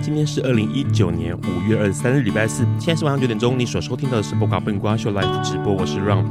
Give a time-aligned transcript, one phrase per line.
[0.00, 2.64] 今天是二零一九年五月二十三日，礼拜四。
[2.78, 3.58] 现在是晚上九点钟。
[3.58, 6.24] 你所收听到的是播瓜笨瓜秀 Live 直播，我是 Ron。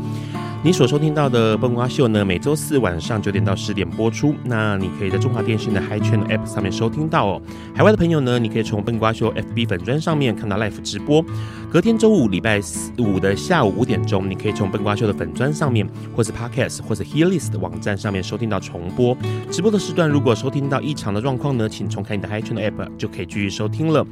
[0.63, 4.35] 你所收听到的笨瓜秀呢，每周四晚上九点到十点播出。
[4.43, 7.41] 那你可以在中华电信的 HiChannel App 上面收听到哦。
[7.73, 11.25] 海外的朋友呢，你可以从笨瓜秀 FB 粉砖上面看到 Live 直播。
[11.71, 12.61] 隔天周五礼拜
[12.99, 19.17] 五的下午五点钟，你可以从笨瓜秀的粉砖上面，或是 Podcast 或是 Hearlist 的网站上面收听到重播。
[19.49, 24.05] 直播的时段如果收听到异常的状况呢，请重开你的 HiChannel App 就可以继续收听了。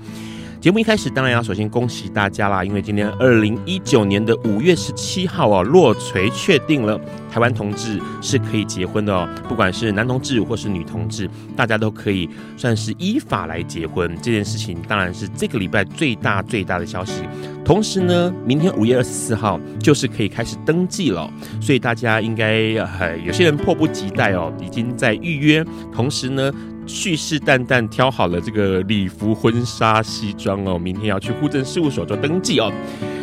[0.61, 6.99] 节目一开始，当然要首先恭喜大家啦，因为今天二零一九年的五月十七号啊，落锤确定了，
[7.31, 14.13] 台湾同志是可以结婚的哦，不管是男同志或是女同志，大家都可以算是依法来结婚。
[14.21, 17.23] 这件事情当然是这个礼拜最大最大的消息。
[17.69, 21.31] 同时呢，明天五月二十四号就是可以开始登记了，
[21.61, 25.63] 所以大家应该呃有些人迫不及待哦，已经在预约。
[25.93, 26.51] 同时呢。
[26.87, 32.73] 蓄势待旦挑好了这个礼服、婚纱、西装哦，明天要去户政事务所做登记哦。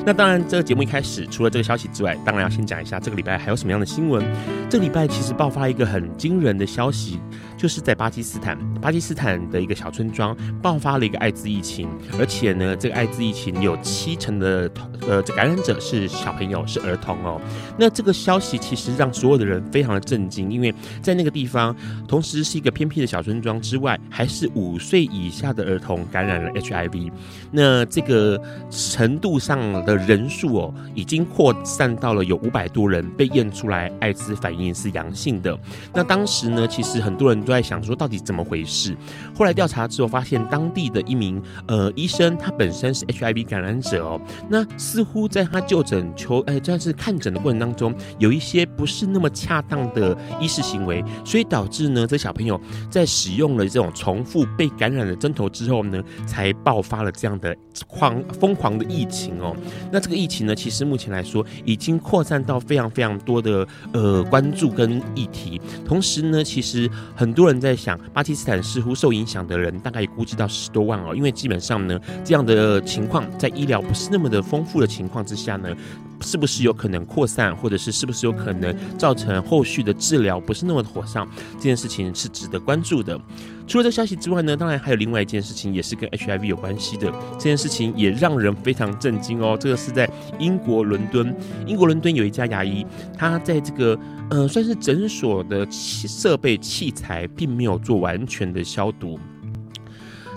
[0.05, 4.25] 那当然，这个节目一开始，除了这个消息之外，当然要先讲一下这个礼拜还有什么样的新闻。
[4.71, 7.19] 这礼拜其实爆发一个很惊人的消息，
[7.57, 14.71] 就是在巴基斯坦，巴基斯坦的一个小村庄爆发了一个艾滋疫情，而且呢，这个艾滋疫情有七成的
[15.07, 17.41] 呃感染者是小朋友，是儿童哦。
[17.79, 27.11] 那这个消息其实让所有的人非常的震惊，因为在那个地方，同时是一个偏僻的小村庄之外，还是五岁以下的儿童感染了 HIV。
[27.51, 28.41] 那这个
[28.71, 29.97] 程度上的。
[30.07, 35.59] 人数哦，已经扩散到了有五百多人被验出来艾滋反应是阳性的。
[35.93, 38.95] 那当时呢，其实很多人都在想说，到底怎么回事？
[39.37, 44.21] 后来调查之后，发现当地的一名呃医生，他本身是 HIV 感染者哦。
[44.49, 52.59] 那似乎在他就诊求哎，这样是看诊的过程当中，有一些不是那么恰当的医事行为，所以导致呢，这小朋友
[52.91, 57.55] 在使用了这种重复被感染的针头之后呢，才爆发了这样的
[57.87, 59.55] 狂疯狂的疫情哦。
[59.93, 65.61] 那这个疫情呢，其实目前来说已经扩散到非常非常多的呃关注跟议题。
[65.85, 71.15] 同时呢，其实很多人在想，巴基斯坦似乎受影响的人大概估计到十多万哦。
[71.15, 75.75] 因为基本上呢，这样的情况在医疗不是那么的丰富的情况之下呢，
[76.21, 81.29] 是不是有可能扩散，或者是是不是有可能造成后续的治疗不是那么的妥当？
[81.57, 83.21] 这件事情是值得关注的。
[83.67, 87.13] 除了这个消息之外呢，当然还有另外一件事情，也是跟 HIV 有关系的。
[87.33, 89.57] 这件事情也让人非常震惊哦。
[89.59, 91.35] 这个是在英国伦敦，
[91.67, 93.99] 英国伦敦有一家牙医，他在这个
[94.31, 99.19] 呃算是诊所的设备器材，并没有做完全的消毒。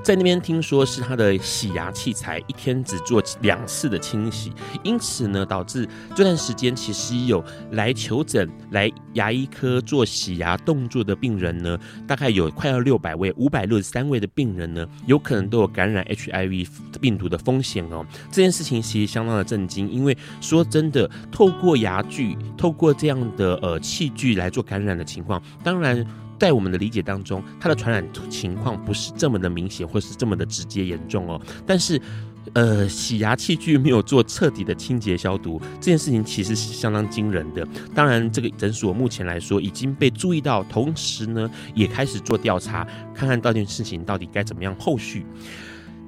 [0.04, 4.52] 在那边听说是他的洗牙器材一天只做两次的清洗，
[4.84, 11.78] 因此呢，导致这段时间其实有来求诊来牙医科做洗牙动作的病人呢，
[12.08, 16.68] 大概有快要六百位，五百六十三位的病人呢，有可能都有感染 HIV
[17.00, 18.06] 病毒的风险哦。
[18.32, 26.06] 这件事情其实相当的震惊，因为说真的，透过牙具，透过这样的呃器具来做感染的情况，当然。
[26.40, 31.40] 在我们的理解当中，它的传染情况不是这么的明显，或是这么的直接严重哦。
[31.68, 32.02] 但是，
[32.54, 37.68] 呃，洗牙器具没有做彻底的清洁消毒，这件事情其实是相当惊人的。
[37.94, 45.26] 当然，这个诊所目前来说已经被注意到，同时呢，也开始做调查，看看到件事情到底该怎么样后续。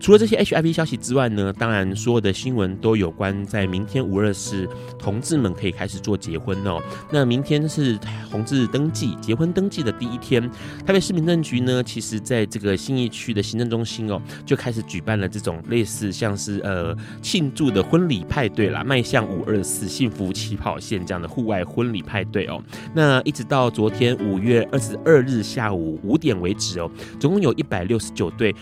[0.02, 4.68] 除了这些 HIV 消息之外呢，当然所有的新闻都有关，在明天五二四，
[4.98, 6.82] 同志们可以开始做结婚哦。
[7.12, 8.00] 那明天是
[8.32, 10.42] 同志登记结婚登记的第一天，
[10.84, 22.60] 台北市民政局呢，其实在这个信义区的行政中心哦，就开始举办了这种类似像是呃庆祝的婚礼派对啦，迈向五二四幸福起跑线这样的户外婚礼派对哦。
[22.96, 26.90] 那一直到昨天五月二十二日下午五点为止哦，
[27.20, 28.56] 总共有一百六十九对。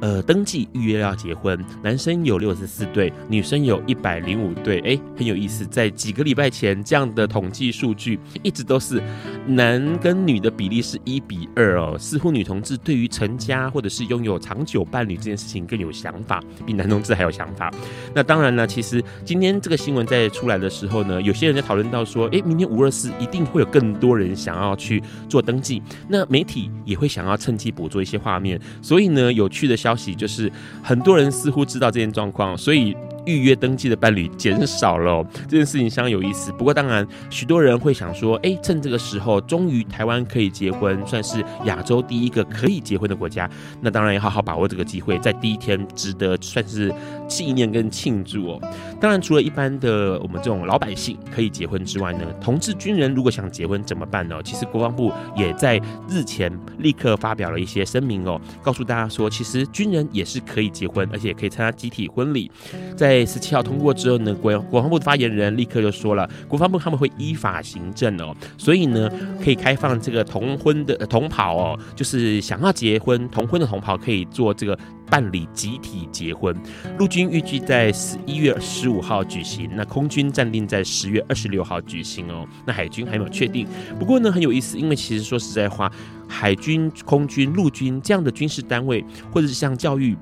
[0.00, 5.64] 呃登记预约要结婚，男生有六十四对，女生有一百零五对，哎，很有意思。
[5.66, 9.02] 在几个礼拜前，这样的统计数据一直都是
[9.46, 17.70] 男跟女的比例是一比二哦，似乎女同志对于成家或者是拥有长久伴侣这件事情更有想法，比男同志还有想法。
[18.14, 28.60] 那当然呢，其实今天这个新闻在出来的时候呢，有些人在讨论到说，哎，明天五二四一定会有更多人想要去做登记，那媒体也会想要趁机捕捉一些画面。
[28.82, 30.50] 所以呢，有趣的消息就是，
[30.82, 32.96] 很多人似乎知道这件状况，所以。
[33.26, 36.52] 预约登记的伴侣减少了，这件事情相当有意思。
[36.52, 43.50] 不过，当然，许多人会想说，哎，趁这个时候，终于台湾可以结婚，算是亚洲第一个可以结婚的国家。
[43.80, 46.94] 那当然要好好把握这个机会，在第一天值得算是
[47.26, 48.60] 纪念跟庆祝哦。
[49.00, 54.40] 当然，除了一般的我们这种老百姓可以结婚之外呢，同志军人如果想结婚怎么办呢？
[54.42, 62.50] 其实国防部也在日前立刻发表了一些声明哦，告诉大家说，其实军人也是可以结婚，而且可以参加集体婚礼。
[62.96, 69.10] 在十七号通过之后呢，国国防部的发言人立刻就说了，国防部他们会依法行政哦，所以呢，
[69.42, 74.78] 可以开放这个同婚的同袍哦，就是想要结婚同婚的同袍可以做这个
[75.10, 76.54] 办理集体结婚。
[76.98, 83.66] 陆军预计在十一月十五号举行，那空军暂定在十月二十六号举行哦，那海军还没有确定。
[83.98, 85.90] 不过呢，很有意思，因为其实说实在话，
[86.28, 90.16] 海军、空军、陆军这样的军事单位，或者是像教育。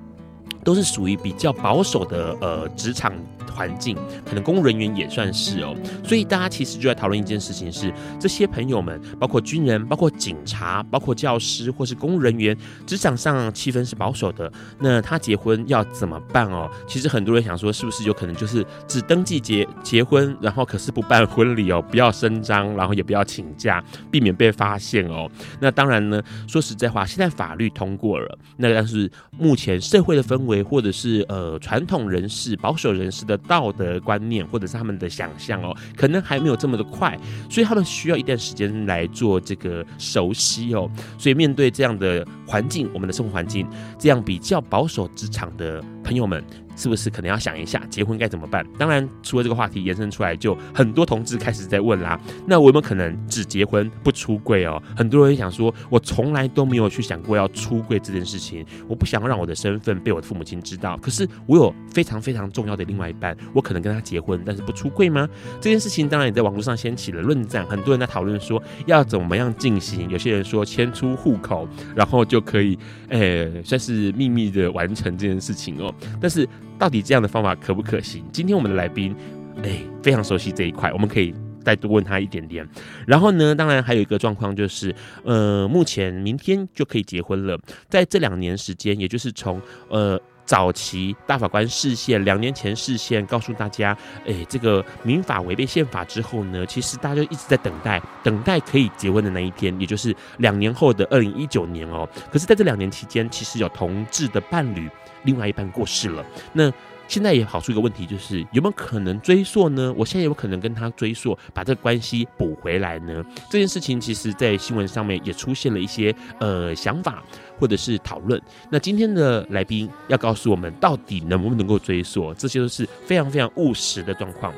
[0.62, 3.12] 都是属于比较保守的呃职场
[3.52, 5.74] 环境，可能公务人员也算是哦，
[6.04, 12.56] 所以大家其实就在讨论一件事情是：这些朋友们，包括军人、包括警察、包括教师或是公务人员，
[12.86, 16.70] 职场上气氛是保守的，那他结婚要怎么办哦？
[16.88, 25.30] 其实很多人想说，是不是有可能就是只登记结结婚，然后可是不办婚礼哦，不要声张，然后也不要请假，避免被发现哦。
[25.60, 30.64] 那当然呢，说实在话，现在法律通过了，那但是目前社会的氛围。
[30.64, 40.90] 或者是呃传统人士、保守人士的道德观念，或者是他们的想象哦，可能还没有这么的快，所以他们需要一段时间来做这个熟悉哦。
[41.18, 43.66] 所以面对这样的环境，我们的生活环境，
[43.98, 46.42] 这样比较保守职场的朋友们。
[46.76, 48.66] 是不是可能要想一下结婚该怎么办？
[48.78, 52.20] 当然，除了这个话题延伸出来，就很多同志开始在问啦。
[52.46, 54.82] 那我有没有可能只结婚不出柜哦？
[54.96, 60.96] 很多人想说，我从来都没有去想过要出柜这件事情，我不想让我的身份被我的父母亲知道。
[60.98, 65.28] 可是我有非常非常重要的另外一半，我可能跟他结婚，但是不出柜吗？
[65.60, 70.10] 这件事情当然也在网络上掀起了论战，很多人在讨论说要怎么样进行。
[70.10, 72.78] 有些人说迁出户口，然后就可以，
[73.08, 75.94] 诶、算是秘密的完成这件事情哦。
[76.20, 76.48] 但是。
[76.78, 78.24] 到底这样的方法可不可行？
[78.32, 79.14] 今天我们的来宾，
[79.62, 81.32] 哎，非常熟悉这一块，我们可以
[81.64, 82.68] 再多问他一点点。
[83.06, 84.94] 然后呢，当然还有一个状况就是，
[85.24, 87.58] 呃，目前明天就可以结婚了。
[87.88, 93.96] 在这两年时间，也就是从呃早期大法官释宪，两年前释宪，告诉大家，
[94.26, 102.06] 哎，这个民法违背宪法之后呢，其实大家就一直在等待，等待可以结婚的那一天，也就是两年后的二零一九年哦。
[102.30, 104.90] 可是，在这两年期间，其实有同志的伴侣。
[105.24, 106.72] 另外一半过世了，那
[107.06, 109.92] 现在也跑出一个问题，就是有没有可能追溯呢？
[109.96, 113.22] 我现在有可能跟他追溯，把这个关系补回来呢？
[113.50, 117.22] 这件事情其实，在新闻上面也出现了一些呃想法
[117.58, 118.40] 或者是讨论。
[118.70, 122.32] 那今天的来宾要告诉我们，到底能不能够追溯？
[122.34, 124.52] 这些都是非常非常务实的状况。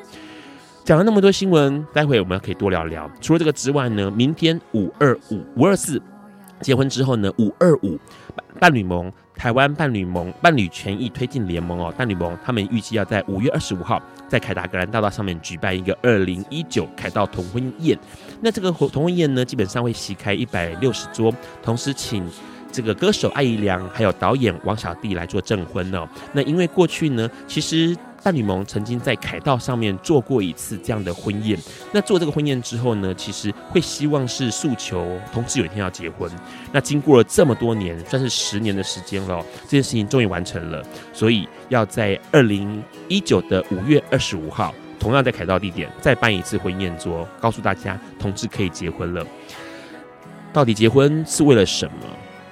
[0.85, 3.11] 讲了那么多新闻，待会我们可以多聊聊。
[3.19, 6.01] 除了这个之外呢，明天五二五五二四
[6.61, 7.99] 结婚之后呢，五二五
[8.59, 9.11] 伴侣盟。
[9.37, 17.95] 台湾伴侣盟伴侣权益推进联盟哦，伴侣盟他们预计要在五月二十五号在凯达格兰大道上面举办一个二零一九凯道同婚宴。
[18.41, 22.27] 那这个同婚宴呢，基本上会席开一百六十桌，同时请
[22.71, 26.09] 这个歌手艾怡良还有导演王小弟来做证婚哦。
[26.33, 27.95] 那因为过去呢，其实。
[28.23, 31.57] 大吕蒙曾经在凯道上面做过一次这样的婚宴。
[31.91, 36.29] 那做这个婚宴之后呢，其实会希望是诉求同志有一天要结婚。
[36.71, 40.83] 那经过了这么多年，算是十年的时间了，这件事情终于完成了。
[41.13, 49.25] 所以要在二零一九的五月二十五号，同样在凯道地点再办一次婚宴桌，告诉大家同志可以结婚了。
[50.51, 51.93] 到底结婚是为了什么？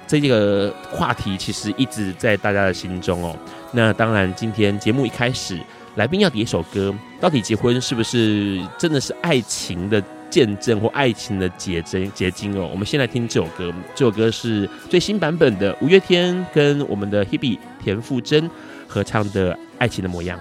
[0.06, 3.36] 这个话题其实一直在大家的心中哦。
[3.72, 5.60] 那当然，今天节目一开始，
[5.96, 6.94] 来宾要点一首歌。
[7.20, 12.68] 到底结婚是不是真的是爱情的见证或爱情的结晶结晶哦？
[12.70, 18.50] 我们先来听这首歌，这首歌是最新版本的五月天跟我们的 Hebe 田馥甄
[18.86, 20.38] 合唱的《爱情的模样》。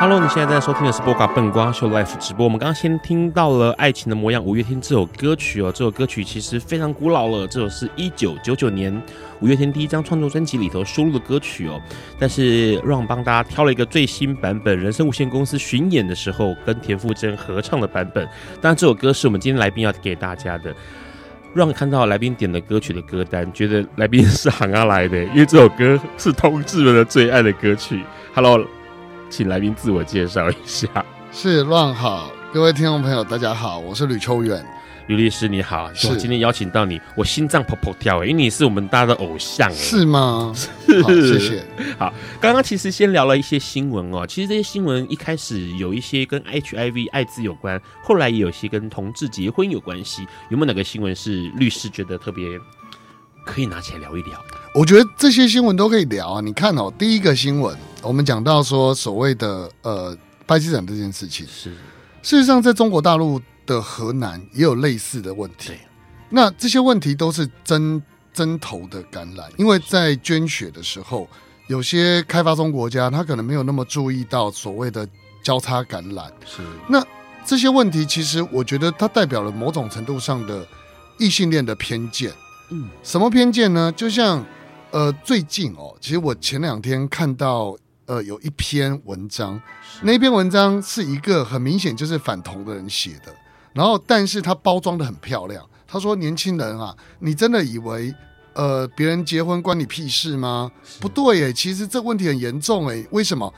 [0.00, 2.44] Hello，你现在在收听的是播客笨瓜秀 Life 直播。
[2.44, 9.02] 我们刚刚先听到了《爱情的模样》五月天这首歌曲哦，这首歌曲其实非常古老了，这首是一九九九年
[9.40, 11.82] 五月天第一张创作专辑里头收录的歌曲哦。
[12.16, 18.24] 但是让帮大家挑了一个最新版本，人生无限公司巡演的时候跟田馥甄合唱的版本。
[18.60, 20.72] 当然，这首歌是我们今天来宾要给大家的。
[21.52, 28.04] 让看到来宾点的歌曲的歌单，觉得来宾是行啊来的，因为这首歌是同志们的最爱的歌曲。
[28.32, 28.64] Hello。
[29.30, 30.88] 请来宾自我介绍一下。
[31.30, 34.64] 是乱好，各位听众朋友，大家好，我是吕秋远，
[35.06, 35.92] 吕律师你好。
[35.92, 39.70] 是，我今天邀请到你，我心脏砰砰跳，因为你是我们大家的偶像。
[39.70, 40.52] 是吗？
[40.54, 41.62] 是，好，谢谢。
[41.98, 50.26] 好，刚刚其实先聊了一些新闻哦，其实这些新闻一开始有一些跟 HIV 艾滋有关，后来也有些跟同志结婚有关系。
[50.48, 52.58] 有没有哪个新闻是律师觉得特别
[53.44, 54.42] 可以拿起来聊一聊？
[54.74, 56.40] 我觉得这些新闻都可以聊啊！
[56.40, 60.16] 你看哦，第一个新闻，我们讲到说所谓的呃
[60.46, 61.70] 巴基斯坦这件事情，是
[62.22, 65.72] 事实上在中国大陆的河南也有类似的问题。
[66.28, 68.02] 那这些问题都是针
[68.34, 71.26] 针头的感染，因为在捐血的时候，
[71.68, 75.08] 有些开发中国家他可能没有那么注意到所谓的
[75.42, 76.30] 交叉感染。
[76.44, 77.02] 是那
[77.46, 80.66] 这些问题，其实我觉得它代表了某种程度上的
[81.18, 82.30] 异性恋的偏见。
[82.70, 83.92] 嗯，什么偏见呢？
[83.92, 84.44] 就像。
[84.90, 89.60] 呃，最近哦，其实我前两天看到呃有一篇文章，
[90.00, 93.30] 那篇文章是一个很明显就是反同的人写的，
[93.74, 95.62] 然后但是他包装的很漂亮。
[95.86, 98.14] 他说：“年轻人啊，你真的以为
[98.54, 100.72] 呃别人结婚关你屁事吗？
[100.98, 103.06] 不对耶，其实这问题很严重诶。
[103.10, 103.52] 为什么？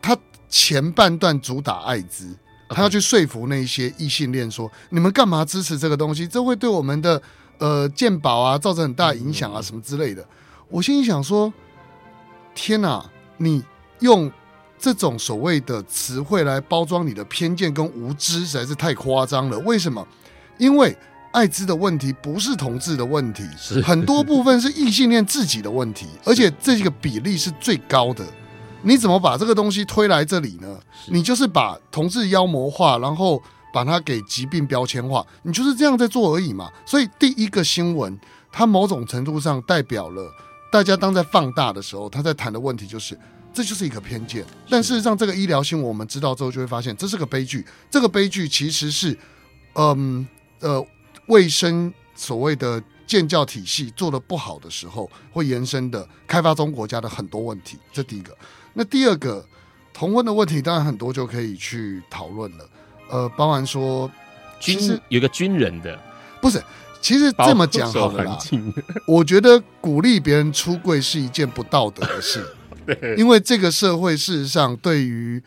[0.00, 2.36] 他前半段主打艾滋，
[2.68, 6.26] 他要去说服那些异性恋说，你们干嘛支持这个东西？
[6.26, 7.22] 这会对我们的
[7.62, 10.26] 呃鉴宝啊造成很大影响啊，什么之类的。”
[10.68, 11.52] 我心里想说
[12.54, 13.04] ：“天哪！
[13.36, 13.62] 你
[14.00, 14.30] 用
[14.78, 19.58] 这种所谓的词汇来包装你的偏见跟无知，实在是太夸张了。
[19.60, 20.06] 为什么？
[20.58, 20.96] 因为
[21.32, 23.42] 艾滋的问题不是同志的问题，
[23.82, 28.24] 很多部分是异性恋自己的问题， 而且这个比例是最高的。
[28.82, 30.78] 你怎么把这个东西推来这里呢？
[31.06, 33.42] 你就是把同志妖魔化，然后
[33.72, 36.70] 把它给疾病标签化，你就是这样在做而已嘛。
[36.84, 38.18] 所以第一个新闻，
[38.50, 40.30] 它某种程度上代表了。”
[40.72, 43.14] 大家当在放大的时候，他在谈的问题就是，
[43.52, 44.42] 这就是一个偏见。
[44.70, 47.62] 但事实上，这个医疗新闻我们知道之后，就会发现这是个悲剧。
[47.90, 49.14] 这个悲剧其实是，
[49.74, 50.26] 嗯
[50.60, 50.82] 呃，
[51.26, 57.76] 卫生所谓的建教体系做的不好的时候，会延伸的开发中国家的很多问题。
[57.92, 58.34] 这第一个。
[58.72, 59.44] 那第二个，
[59.92, 62.66] 同婚的问题当然很多就可以去讨论了。
[63.12, 64.10] 呃，包含说，
[64.58, 65.96] 其实有个军人的，
[66.40, 66.60] 不是。
[67.00, 68.38] 其实这么讲好了啦，
[69.08, 72.46] 我觉得鼓励别人出柜是一件不道德的事，
[73.18, 75.42] 因为这个社会事实上对于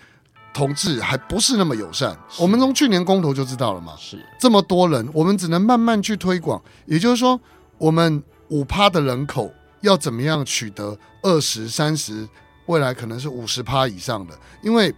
[0.53, 2.13] 同志还不是那么友善。
[2.37, 6.61] 我们从去年公投就知道了嘛，是这么多人，我们只能慢慢去推广。
[6.85, 7.39] 也就是说，
[7.77, 12.27] 我们五趴的人口要怎么样取得二十三十，
[12.65, 14.93] 未来可能是五十趴以上的，因为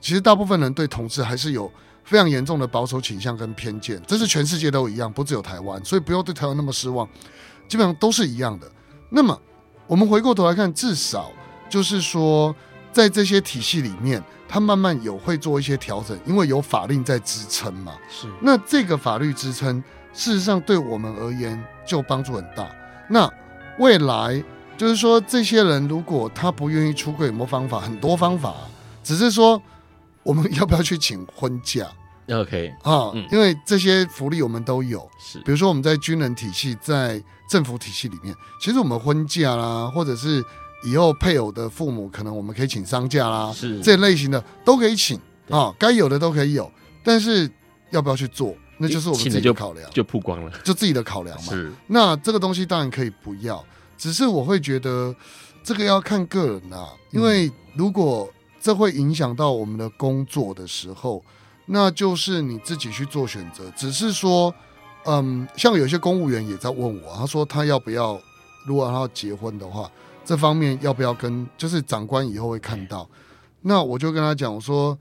[0.00, 1.72] 其实大部分人对同志还是有。
[2.10, 7.08] 非常严重的保守倾向跟偏见，这是全世界都一样，不只有台湾，所以不要对台湾那么失望，
[7.68, 8.68] 基本上都是一样的。
[9.10, 9.40] 那么
[9.86, 11.30] 我们回过头来看，至少
[11.68, 12.52] 就是说，
[12.90, 17.92] 在这些体系里面，它慢慢有会做一些调整，因为有法令在支撑嘛。
[18.08, 19.80] 是，那这个法律支撑，
[20.12, 22.68] 事实上对我们而言就帮助很大。
[23.08, 23.32] 那
[23.78, 24.42] 未来
[24.76, 27.78] 就是说，这些人如果他不愿意出柜，有没有方法？
[27.78, 28.52] 很多方法，
[29.04, 29.62] 只是说
[30.24, 31.86] 我们 要不要去请婚假
[32.30, 35.38] ？OK 啊，因为这些福利我们都有，是。
[35.40, 40.44] 比如说我们在军人体系、在政府体系里面，其实我们婚假啦，或者是
[40.84, 43.80] 以后配偶的父母，可能我们可以请丧假啦，是。
[43.80, 45.18] 这类型的都可以请
[45.48, 46.70] 啊，该有的都可以有，
[47.02, 47.50] 但是
[47.90, 51.52] 要不要去做，那就是我们自己的考量，就曝光了，就自己的考量嘛。
[51.52, 51.72] 是。
[51.88, 53.64] 那这个东西当然可以不要，
[53.98, 55.12] 只是我会觉得
[55.64, 61.22] 这个要看个人啊，因为如果这会影响到我们的工作的时候。
[61.72, 64.52] 那就是你自己去做选择，只是说，
[65.04, 68.20] 嗯，像有些公务员也在问我，他说他要不要，
[68.66, 69.88] 如果他要结婚的话，
[70.24, 73.08] 这方面要不要跟，就是长官以后会看到，
[73.60, 74.98] 那我就跟他讲，我说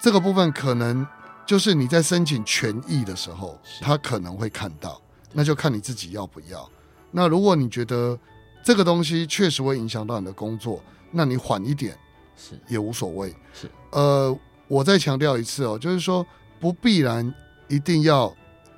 [0.00, 1.06] 这个部分可能
[1.44, 4.98] 就是你在申请权益的时候，他可能会看到，
[5.34, 6.66] 那就看你自己要不要。
[7.10, 8.18] 那如果你觉得
[8.64, 11.94] 这个东西确实会影响到你的工作，那你缓一点
[12.34, 12.58] 是。
[12.66, 13.70] 也无所谓，是。
[13.90, 14.34] 呃。
[14.68, 16.24] 我再强调一次哦，就是说
[16.60, 17.34] 不必然
[17.68, 18.34] 一定要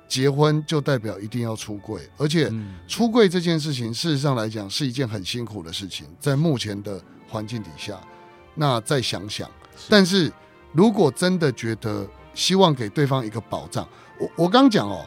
[0.07, 2.51] 结婚就代表一定要出柜，而且
[2.87, 7.99] 出柜这件事情事实上来讲是一件很辛苦的事情，在目前的环境底下，
[8.55, 9.49] 那再想想，
[9.87, 10.31] 但是
[10.73, 13.87] 如果真的觉得希望给对方一个保障，
[14.19, 15.05] 我我刚讲哦，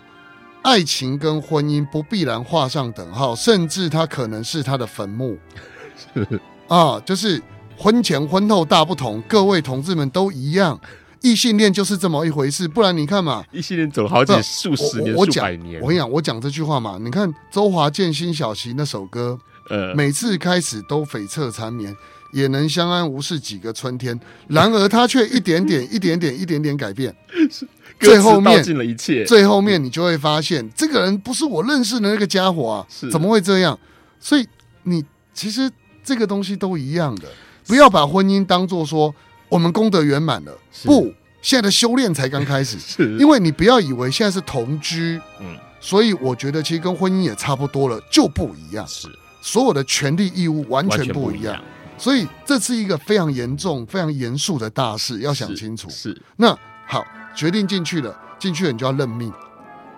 [0.62, 5.38] 爱情跟婚姻不必然画上等号，甚至它可能是他的坟墓。
[6.14, 6.40] 是。
[6.66, 7.42] 啊，就是
[7.76, 10.80] 婚前婚后大不同，各位同志们都一样。
[11.20, 15.80] 异性恋就是这么一回事，不然你看嘛，异性恋走了好几数十年、数百年。
[15.80, 19.38] 我跟你讲，我讲这句话嘛，你看周华健、辛晓琪那首歌，
[19.70, 21.96] 呃，每次开始都悱恻缠绵，
[22.34, 24.20] 也能相安无事几个春天。
[24.48, 27.16] 然而他却一点点、一点点、一点点改变，
[27.98, 29.24] 最后面尽了一切。
[29.24, 33.78] 最后面你就会发现，这个人不是我认识的那个家伙啊，怎么会这样？
[34.20, 34.46] 所以
[34.82, 35.02] 你
[35.32, 35.70] 其实
[36.04, 37.28] 这个东西都一样的，
[37.66, 39.14] 不要把婚姻当做说。
[39.50, 40.52] 我们功德圆满了，
[40.84, 42.76] 不，现在的修炼才刚开始。
[42.80, 48.84] 是，因为你不要以为现在是同居，嗯，所以我觉得其实跟婚姻也差不多了，就不一样。
[48.88, 49.06] 是，
[49.40, 51.62] 所有的权利义务完全不一样。
[51.96, 55.88] 所以这是一个非常严重、非常严肃的大事，要想清楚。
[55.88, 57.06] 是，那好，
[57.36, 59.32] 决定进去了，进去了你就要认命，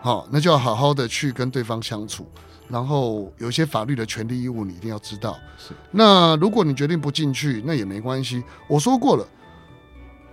[0.02, 2.30] 好，那就要好好的去跟对方相处。
[2.68, 5.36] 然后有一些法律的权利义务你一定要知道。
[5.56, 8.42] 是，那如果你决定不进去，那也没关系。
[8.68, 9.26] 我说过了。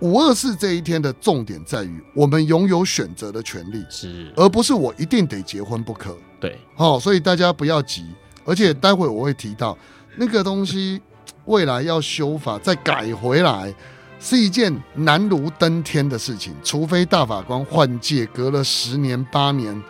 [0.00, 6.14] 五二四这一天的重点在于，我们拥有选择的权利，是，而不是我一定得结婚不可。
[6.38, 8.04] 对，好，所以大家不要急，
[8.44, 9.78] 而且待会我会提到
[10.16, 11.00] 那个东西，
[11.46, 13.72] 未来要修法再改回来，
[14.18, 19.80] 是一件难如登天的事情，除非大法官换届，隔了十年八年。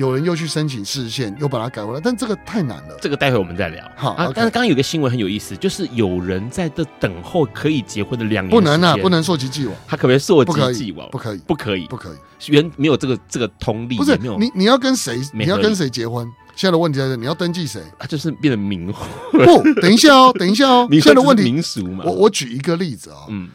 [0.00, 2.96] 有人又去申请视线，又把它改回来，但这个太难了。
[3.02, 3.86] 这个待会我们再聊。
[3.94, 11.06] 好，啊，但是刚刚有个新闻很有意思，就是有人在这等候可以结婚的两年，不能啊，不能溯及既往，他可不可以溯及既往？
[11.10, 12.16] 不可以，不可以，不可以，
[12.46, 15.20] 原没有这个这个通例，不是你你要跟谁？
[15.34, 16.26] 你要跟谁结婚？
[16.56, 17.82] 现在的问题在这，你要登记谁？
[17.98, 19.06] 他就是变成民婚。
[19.44, 22.04] 不，等一下哦， 等一下哦，现在的问题民俗嘛。
[22.06, 23.50] 我我举一个例子啊，嗯，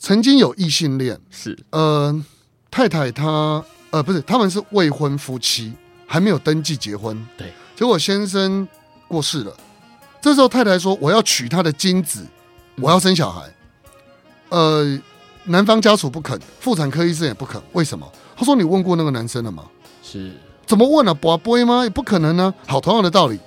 [0.00, 2.20] 曾经有异性恋是，呃，
[2.68, 3.64] 太太她。
[3.96, 5.72] 呃，不是，他们是未婚夫妻，
[6.06, 7.26] 还没有登记结婚。
[7.34, 8.68] 对，结果先生
[9.08, 9.56] 过世了，
[10.20, 12.26] 这时候太太说：“我要取他的精子，
[12.76, 13.50] 我要生小孩。”
[14.50, 15.00] 呃，
[15.44, 17.58] 男方家属不肯，妇产科医生也不肯。
[17.72, 18.06] 为什么？
[18.36, 19.64] 他说：“你问过那个男生了吗？”
[20.04, 20.30] 是，
[20.66, 21.14] 怎么问呢？
[21.14, 21.82] 不不会吗？
[21.82, 22.52] 也不可能呢。
[22.66, 23.40] 好，同样的道理，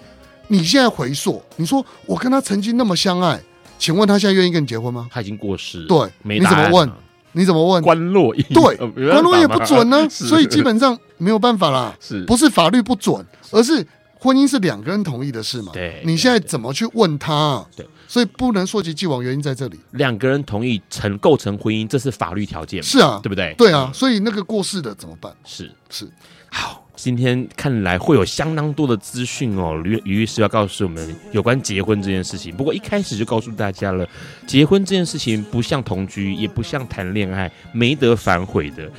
[0.48, 3.40] 你现在回溯，你说我跟他曾经那么相爱，
[3.78, 5.08] 请问他现在愿意跟你结婚吗？
[5.12, 6.92] 他已经过世，对，你怎么问？
[7.34, 7.82] 你怎么问？
[7.84, 8.76] 关落对，
[9.10, 11.96] 关落也不准 呢，所以基本上没有办法啦。
[12.02, 13.86] 是，不是法律不准，而是
[14.20, 15.72] 婚姻是两个人同意的事嘛。
[15.74, 17.66] 对，你现在怎么去问他？
[17.76, 19.80] 对，所以不能溯及既往，原因在这里。
[19.92, 22.82] 两个人同意成构成婚姻，这是法律条件。
[22.84, 23.54] 是啊，对不对？
[23.58, 25.34] 对啊，所以那个过世的怎么办？
[25.46, 26.10] 是是，
[26.52, 26.86] 好。
[27.02, 32.54] 今天看来会有相当多的资讯哦，于于律师要告诉我们有关结婚这件事情。
[32.54, 34.06] 不过一开始就告诉大家了，
[34.46, 38.92] 结婚这件事情不像同居，也不像谈恋爱，没得反悔的。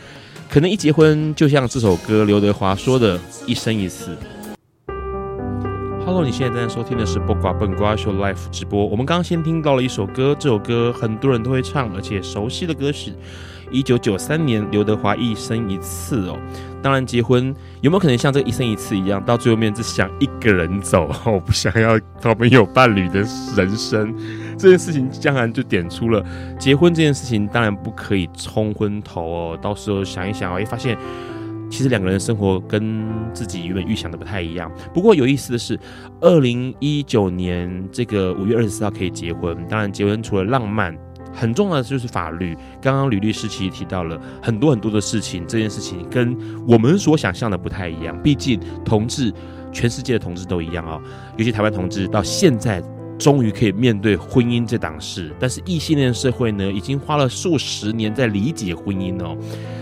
[0.49, 4.17] 可能一结婚，就像这首歌刘德华说的“一生一次”。
[6.07, 8.87] Hello，你现在正在收听的是《播瓜笨瓜秀》Live 直播。
[8.87, 13.13] 我们刚刚先听到了一首歌，这首歌很多人都会唱，而且熟悉的歌是。
[13.73, 16.37] 一九九三年，刘德华一生一次哦。
[16.83, 23.21] 当然，结婚有没有可能像这一生一次一样，到最后面只想一个人走，我不想要他们有伴侣的
[23.57, 24.15] 人生？
[24.57, 26.25] 这件事情当然就点出了
[26.59, 29.59] 结婚这件事情，当然不可以冲昏头哦。
[29.61, 30.97] 到时候想一想哦，会发现
[31.71, 34.71] 其实两个人的生活跟自己原本预想的不太一样。
[34.93, 35.79] 不过有意思的是，
[36.21, 39.57] 二零一九年这个五月二十四号可以结婚。
[39.69, 40.97] 当然，结婚除了浪漫。
[41.33, 42.57] 很重要的就是法律。
[42.81, 48.21] 刚刚吕律师其实提到了很多很多的事情，这件事情跟我们所想象的不太一样。
[48.23, 49.33] 毕竟同志，
[49.73, 51.01] 全世界的同志都一样哦。
[51.37, 52.83] 尤其台湾同志到现在
[53.19, 59.37] 终于可以面对婚姻这档事，但是异性恋社会呢，已经花了数十年在理解婚姻哦。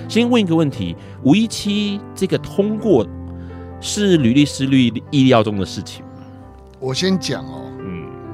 [0.08, 3.06] 先问一个问题：五一七这个通过
[3.80, 6.10] 是吕律师律意料中的事情吗？
[6.80, 7.67] 我先讲哦，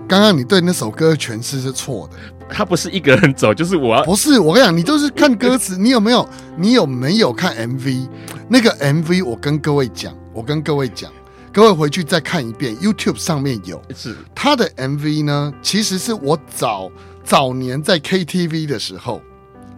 [0.07, 2.17] 刚刚你对那首歌诠释是错的。
[2.47, 4.03] 他不是一个人走，就是我。
[4.05, 5.79] 不是，我跟你讲，你都是看歌词。
[5.79, 6.29] 你有没有？
[6.59, 8.07] 你有没有看 MV？
[8.49, 11.11] 那个 MV，我跟各位讲，我跟各位讲，
[11.51, 13.81] 各位回去再看一遍，YouTube 上面有。
[13.97, 16.91] 是他的 MV 呢，其实是我早
[17.25, 19.23] 早年在 KTV 的时候，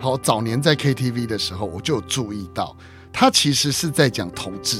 [0.00, 2.76] 好，早年在 KTV 的时候，我就注意到，
[3.12, 4.78] 他其实是在讲同志。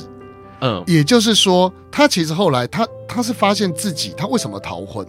[0.60, 5.06] 嗯，也就是说，他其实后来他他是发现自己他为什么逃婚？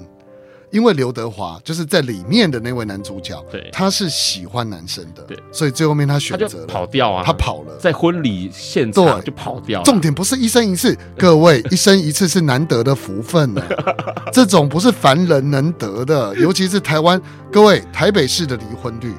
[0.77, 9.81] 因为刘德华就是在里面的那位男主角，对，他是喜欢男生的，对，所以最后面他选择了跑掉啊，他跑了，在婚礼现场就跑掉。
[9.81, 13.63] 重点不是一生一次， 各位一生一次是难得的福分呢，
[14.31, 17.19] 这种不是凡人能得的，尤其是台湾，
[17.51, 19.11] 各位台北市的离婚率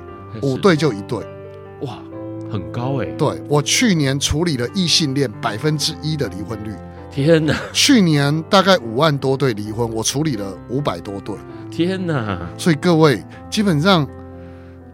[0.42, 1.18] 五对就一对，
[1.80, 1.98] 哇，
[2.52, 3.06] 很高哎。
[3.18, 6.72] 对，我去年处理了异性恋百分之一的离婚率，
[7.10, 7.54] 天哪！
[7.72, 11.34] 去年大概五万多对离婚，我处理了五百多对，
[11.70, 12.38] 天哪！
[12.56, 14.06] 所以各位基本上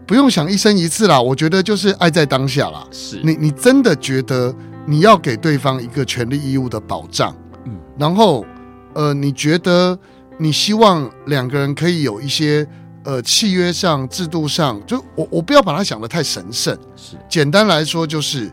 [0.07, 2.85] 不用想一生一次啦，我觉得就是爱在当下啦。
[2.91, 4.53] 是你，你真的觉得
[4.85, 8.45] 你要给对方一个权利义务的保障，嗯，然后
[8.93, 9.97] 呃，你觉得
[10.37, 12.67] 你希望两个人可以有一些。
[13.07, 16.75] 呃，契约上、制度上，就我我不要把它想得太神圣。
[16.95, 18.51] 是，简单来说，就是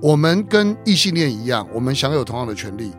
[0.00, 2.90] 我们跟异性恋一样，我们享有同样的权利。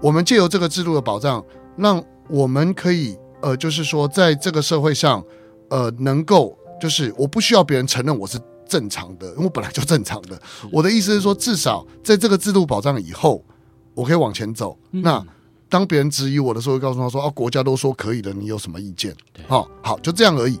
[0.00, 1.42] 我们借由这个制度的保障，
[1.76, 5.24] 让我们可以呃，就是说，在这个社会上，
[5.70, 10.38] 呃，能够就是我不需要别人承认我是正常的，因为我本来就正常的。
[10.70, 13.44] 我的意思是说，至少在这个制度保障以后，
[13.94, 14.78] 我可以往前走。
[14.92, 15.24] 嗯、那。
[15.66, 19.12] 当别人质疑我的时候，会告诉他说：“啊，国家都说可以的，你有什么意见？”
[19.48, 20.56] 好，好，就这样而已。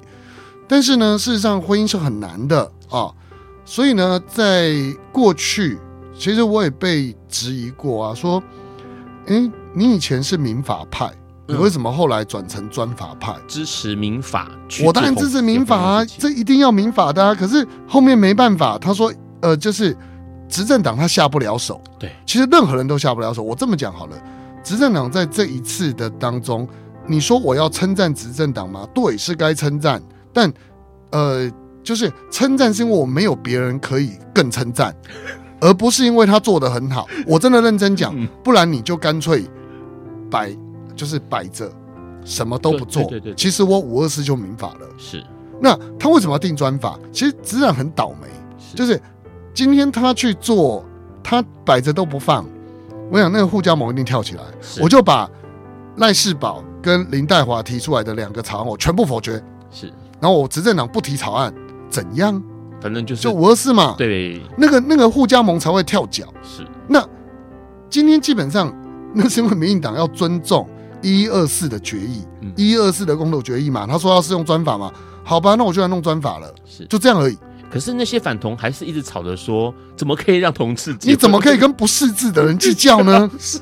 [0.66, 3.14] 但是呢，事实上婚姻是很难的啊。
[3.64, 4.74] 所以呢，在
[5.10, 5.78] 过去，
[6.16, 8.42] 其实我也被质疑过啊，说
[9.26, 11.10] ：“哎，你以前是民法派，
[11.46, 13.34] 你为什么后来转成专法派？
[13.48, 14.50] 支持民法？
[14.84, 17.34] 我当然支持民法啊，这一定要民法的啊。
[17.34, 19.96] 可是后面没办法，他说：呃，就是
[20.48, 21.80] 执政党他下不了手。
[21.98, 23.42] 对，其实任何人都下不了手。
[23.42, 24.16] 我这么讲好了。”
[24.64, 26.66] 执政党在这一次的当中，
[27.06, 28.88] 你说我要称赞执政党吗？
[28.94, 30.02] 对，是该称赞。
[30.32, 30.50] 但，
[31.10, 31.50] 呃，
[31.84, 34.92] 就是称赞是因为我没有别人可以更称赞，
[35.60, 37.06] 而不是因为他做得很好。
[37.26, 39.44] 我真的认真讲，不然你就干脆
[40.28, 40.50] 摆，
[40.96, 41.70] 就是摆着，
[42.24, 43.02] 什么都不做。
[43.04, 43.34] 对对对。
[43.34, 44.80] 其实我五二四就民法了。
[44.98, 45.22] 是。
[45.60, 46.98] 那他为什么要定专法？
[47.12, 48.26] 其实执政很倒霉，
[48.74, 49.00] 就是
[49.54, 50.84] 今天他去做，
[51.22, 52.44] 他摆着都不放。
[53.10, 54.42] 我想那个护家盟一定跳起来，
[54.80, 55.30] 我就把
[55.98, 59.40] 赖世宝跟林黛华提出来的两个草案，我全部否决。
[59.70, 59.86] 是，
[60.20, 61.54] 然后我执政党不提草案，
[61.94, 62.42] 怎样？
[62.80, 63.94] 反正就是就五二四嘛。
[63.96, 66.24] 对，那个那个互加盟才会跳脚。
[66.42, 67.06] 是，那
[67.88, 68.74] 今天基本上
[69.14, 70.68] 那是因为民进党要尊重
[71.00, 72.22] 一一二四的决议，
[72.56, 73.86] 一一二四的公投决议嘛。
[73.86, 76.52] 他说要适用专法嘛，好吧，那我就来弄专法了。
[76.64, 77.38] 是，就这样而已。
[77.70, 80.96] 可是那些反同还是一直吵着说，怎么可以让同志？
[81.02, 83.30] 你怎么可以跟不识字的人计较呢？
[83.38, 83.58] 是，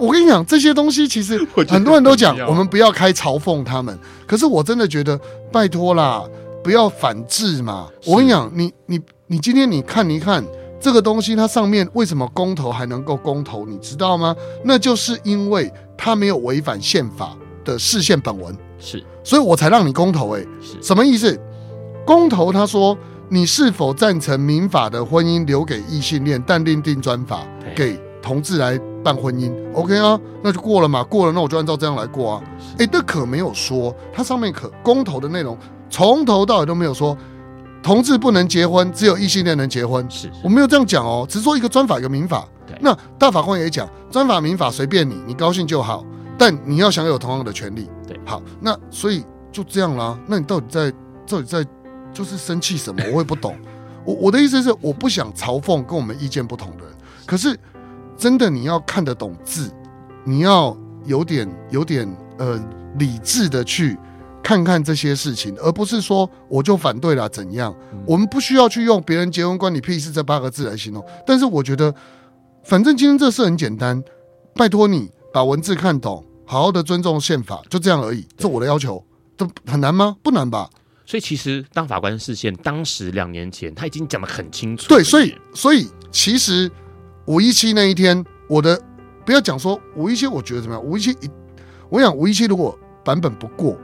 [0.00, 3.96] 我跟你讲，这些东西其实很多人都讲，我们不要开嘲讽他们。
[4.26, 5.20] 可是我真的觉得，
[5.52, 6.24] 拜托啦，
[6.68, 7.88] 不要反制嘛。
[8.04, 10.44] 我跟你讲，你你你今天你看一看
[10.78, 13.64] 这个东西，它上面为什么公投还能够公投？
[13.64, 14.36] 你知道吗？
[14.62, 20.36] 那就是因为它没有违反宪法的释宪本文，是，所以我才让你公投。
[20.36, 21.40] 哎，是什么意思？
[22.04, 22.94] 公投他说。
[23.30, 32.42] 你是否赞成民法的婚姻留给异性恋，但另定专法给同志来办婚姻？OK 啊，那就过了嘛，过了，那我就按照这样来过啊。
[32.78, 35.58] 哎、欸，那可没有说，它上面可公投的内容
[35.90, 37.16] 从头到尾都没有说
[37.82, 40.04] 同志不能结婚，只有异性恋能结婚。
[40.10, 42.46] 是，是，我没有这样讲哦，只是说一个专法一个民法。
[42.80, 46.04] 那大法官也讲，专法民法随便你，你高兴就好，
[46.36, 47.88] 但你要享有同样的权利。
[48.06, 50.18] 对，好，那所以就这样啦。
[50.26, 50.90] 那你到底在
[51.26, 51.64] 到底在？
[52.10, 53.54] 就是生气什么， 我也不懂。
[54.02, 56.92] 我我的意思是，我不想嘲讽跟我们意见不同的人。
[57.26, 57.56] 可是，
[58.16, 59.70] 真的你要看得懂字，
[60.24, 60.74] 你要
[61.04, 62.58] 有点有点呃
[62.98, 63.96] 理智的去
[64.48, 67.74] 看看这些事情，而不是说我就反对了怎样。
[68.06, 71.04] 我们不需要去用别人结婚关你屁事这八个字来形容。
[71.26, 71.94] 但是我觉得，
[72.64, 74.02] 反正今天这事很简单，
[74.54, 78.26] 拜托你把文字看懂，好好的尊重宪法，就这样而已。
[78.38, 79.04] 这我的要求，
[79.36, 80.16] 这很难吗？
[80.22, 80.70] 不难吧？
[81.04, 84.88] 所以其实当法官视线，当时两年前他已经讲得很清楚。
[84.88, 86.70] 对，所以所以其实
[87.26, 88.80] 五一七那一天，我的
[89.26, 90.82] 不要讲说五一七，我觉得怎么样？
[90.82, 91.28] 五一七一，
[91.90, 93.76] 我想五一七如果版本不过，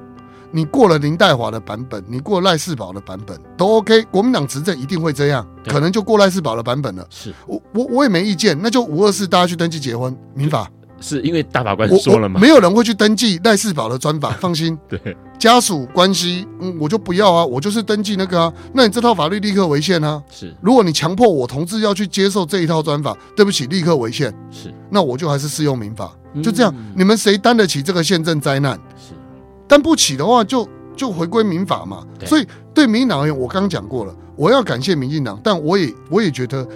[0.55, 4.05] 你过了林黛华的版本，你过赖世宝的版本都 OK。
[4.05, 7.05] 国民党执政一定会这样，可能就过赖世宝的版本了。
[7.11, 10.71] 是我我我也没意见，那就五二四大家去登记结婚，民法。
[11.01, 12.41] 是因为大法官说了吗？
[12.41, 14.79] 没有人会去登记赖世宝的专法， 放心。
[14.89, 18.51] 对家属关系，嗯，我就不要啊，我就是登记那个啊。
[18.73, 20.23] 那你这套法律立刻违宪啊。
[20.31, 24.33] 是，如果你强迫我同志要去接受这一套专法，对不起，立刻违宪。
[24.53, 26.73] 是，那我就还是适用民法，就这样。
[26.75, 28.81] 嗯、你们谁担得起这个宪政灾难？
[29.75, 32.07] 是，担不起的话就，就就回归民法嘛。
[32.25, 36.67] 所以对民进党而言，我刚讲过了，我要感谢民进党，但我也我也觉得。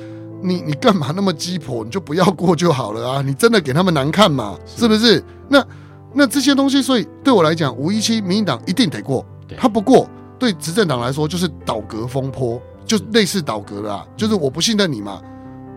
[0.40, 1.82] 你你干嘛那么鸡婆？
[1.82, 3.20] 你就不要过就好了啊！
[3.20, 4.56] 你真的给他们难看嘛？
[4.64, 5.20] 是不是？
[5.48, 5.66] 那
[6.14, 10.08] 那这些东西，所以对我来讲，五一七民进党一定得过，他不过，
[10.38, 14.06] 对执政党来说就是倒戈风波，就类似倒戈了啊！
[14.16, 15.20] 就是我不信任你嘛，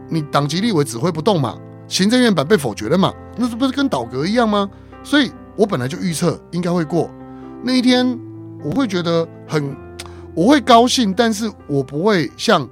[0.07, 1.57] 你党籍立委指挥不动嘛，
[1.87, 4.69] 行政院版被否决了嘛，那这不是跟倒戈一样吗？
[5.03, 7.09] 所以我本来就预测应该会过，
[7.63, 8.17] 那一天
[8.63, 9.75] 我会觉得很。
[10.33, 12.65] 我会高兴，但是我不会像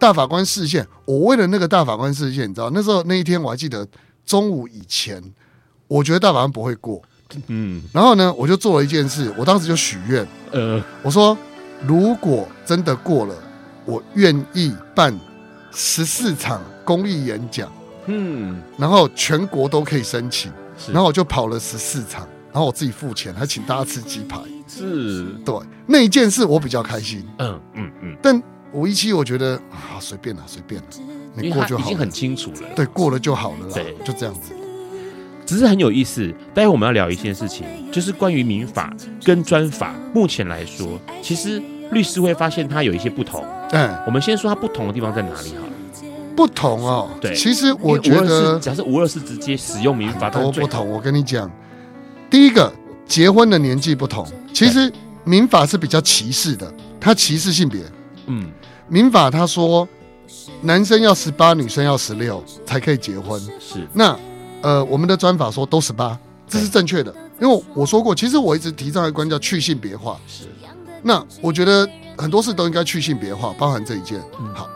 [0.00, 0.84] 大法官视线。
[1.04, 3.86] 我为了那个大法官视线，你知道那时候那一天我还记得
[4.26, 5.22] 中午以前，
[5.86, 7.00] 我觉得大法官不会过。
[7.46, 11.38] 嗯，然后呢，我就做了一件事，我当时就许愿，呃，我说
[11.86, 13.34] 如果真的过了，
[13.84, 15.16] 我愿意办
[15.70, 17.70] 十四场公益演讲，
[18.06, 20.50] 嗯，然后全国都可以申请，
[20.86, 25.54] 然后我就跑了十四场，然后我自己付钱，还请大家吃鸡排，是，对，
[25.86, 30.88] 那一件事我比较开心，嗯嗯嗯，但五一七我觉得啊随便了，随便了，
[31.34, 34.52] 你过就好，已经很清楚了，对，过了就好了啦，对，就这样子。
[35.46, 39.94] 只是很有意思，待会我们要聊一件事情，就是关于民法跟专法。
[40.12, 43.42] 目前来说，其实律师会发现它有一些不同。
[43.70, 45.72] 嗯，我们先说它不同的地方在哪里好了。
[46.38, 50.88] 不同哦，对，其实我觉得，假设无论是直接使用民法，都不同。
[50.88, 51.50] 我跟你讲，
[52.30, 52.72] 第一个
[53.08, 54.24] 结婚的年纪不同，
[54.54, 54.92] 其实
[55.24, 57.82] 民法是比较歧视的，它歧视性别。
[58.26, 58.52] 嗯，
[58.86, 59.88] 民法他说
[60.62, 63.40] 男生要十八，女生要十六才可以结婚。
[63.58, 64.16] 是那。
[64.60, 70.18] 呃，我们的专法说都十八，这是正确的，因为我说过，其实我一直提倡一个观念叫去性别化。
[70.26, 70.46] 是，
[71.00, 74.20] 那我觉得很多事都应该去性别化，包含这一件。
[74.40, 74.68] 嗯，好。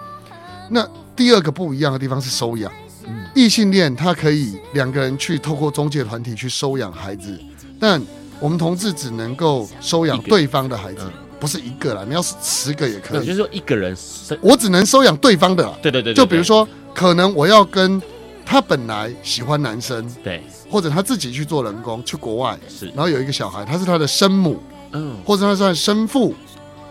[0.69, 2.71] 那第二个不一样的地方是收养，
[3.07, 7.39] 嗯，异性恋他可以两个人去透过中介团体去收养孩子，
[7.79, 8.01] 但
[8.41, 11.03] 我们同志只能够收养对方的孩子，
[11.39, 13.27] 不是一个啦，你要是十个也可以。
[13.27, 13.97] 就是说一个人，
[14.41, 15.73] 我只能收养对方的。
[15.83, 18.01] 对对对，就比如说，可能我要跟。
[18.45, 26.35] 他本来喜欢男生，对，或者他自己去做人工去国外，是，然后有一个小孩，他是他的生母，嗯，或者他是他的生父，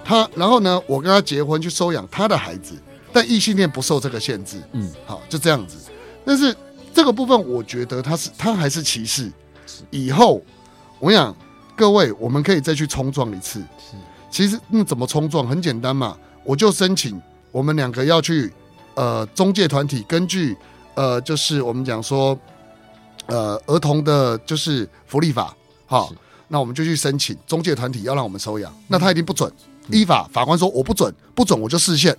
[0.04, 2.74] 他，然后呢，我跟他结婚去收养他的孩子，
[3.12, 5.78] 但异性恋不受这个限制，嗯，好，就这样子。
[6.26, 6.56] 但是
[6.93, 9.32] 这个部分，我觉得他是他还是歧视。
[9.89, 10.41] 以后
[11.00, 11.36] 我想
[11.76, 13.60] 各位，我们可以再去冲撞一次。
[13.60, 13.95] 是，
[14.30, 15.47] 其实那怎么冲撞？
[15.47, 17.21] 很简单嘛，我就申请
[17.52, 18.52] 我们两个要去
[18.95, 20.58] 呃中介团体根据。
[20.93, 22.38] 呃，就是我们讲说，
[23.28, 26.12] 呃，儿童的就是福利法，好，
[26.50, 29.50] 那我们就去申请中介团体要让我们收养，嗯、那他一定不准，
[29.88, 32.15] 嗯、依法法官说我不准，不准我就释宪，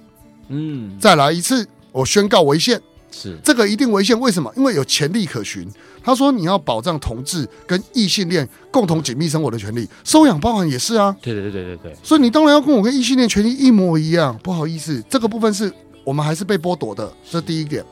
[0.52, 4.52] 嗯，再来一次，我宣告违宪，是这个一定违宪，为什么？
[4.56, 5.66] 因为有潜力可循，
[6.04, 15.72] 他说你要保障同志跟异性恋共同紧密生活的权利，收养包含也是啊，对对对对对，所以你当然要跟我跟异性恋权利一模一样，不好意思，这个部分是
[16.04, 17.84] 我们还是被剥夺的，这是第一点。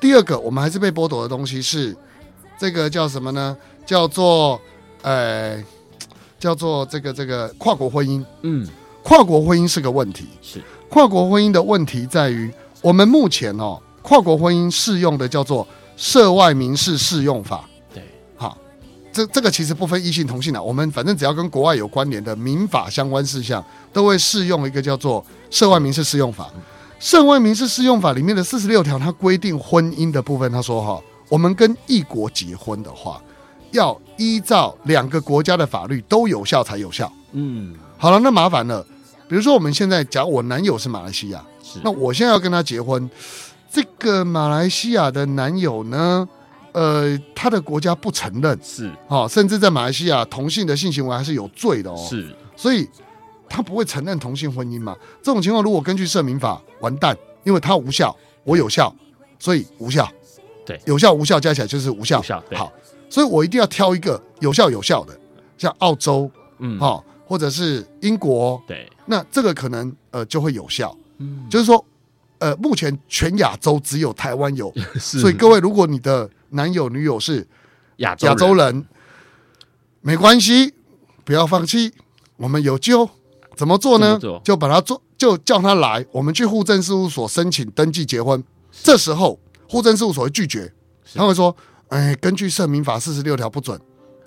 [0.00, 1.96] 第二个，我们还是被剥夺的东西是
[2.56, 3.56] 这个叫什么呢？
[3.84, 4.60] 叫做
[5.02, 5.60] 呃，
[6.38, 8.24] 叫做这个这个跨国婚姻。
[8.42, 8.64] 嗯，
[9.02, 10.26] 跨国婚姻是个问题。
[10.40, 17.68] 是跨国婚姻的问题在于，我们目前哦，跨国婚姻适用的叫做涉外民事适用法。
[17.92, 18.02] 对，
[18.36, 18.56] 好，
[19.12, 26.50] 这这个其实不分异性同性的，我们反正只要跟国外有关联的民法相关事项，都会适用一个叫做涉外民事适用法。
[26.98, 33.22] 涉外民事适用法里面的四十六条，它规定婚姻的部分，他说哈，我们跟异国结婚的话，
[33.72, 37.12] 要依照两个国家的法律都有效才有效。
[37.32, 38.84] 嗯，好了，那麻烦了。
[39.28, 43.08] 比如说我们现在，假如我男友是马来西亚，是那我现在要跟他结婚，
[43.70, 46.28] 这个马来西亚的男友呢，
[46.72, 52.06] 呃，他的国家不承认，是啊，甚至在马来西亚同性的性行为还是有罪的哦。
[52.08, 52.88] 是，所以。
[53.50, 54.94] 他不会承认同性婚姻嘛？
[55.22, 58.14] 这种情况如果根据社民法，完蛋，因为他无效，
[58.44, 58.94] 我有效，
[59.38, 60.06] 所以无效。
[60.66, 62.20] 对，有效无效加起来就是无效。
[62.20, 62.70] 无效，好，
[63.08, 65.18] 所以我一定要挑一个有效有效的，
[65.56, 70.96] 像澳洲，嗯，哈，或者是英国，对，那这个可能呃就会有效。
[71.18, 71.84] 嗯，就是说，
[72.38, 77.46] 呃，目前全亚洲只有台湾有， 所以各位，如果你的男友女友是
[77.96, 78.86] 亚洲亚洲人，
[80.00, 80.72] 没关系，
[81.24, 81.92] 不要放弃，
[82.36, 83.10] 我们有救。
[83.56, 84.16] 怎么做呢？
[84.20, 88.40] 做就把他做，就叫他来，我们去户政事务所申请登记结婚。
[88.70, 89.36] 是这时候
[89.68, 90.72] 户政事务所会拒绝，
[91.04, 91.56] 是他会说
[91.90, 93.76] ：“哎，根据社民法四十六条不准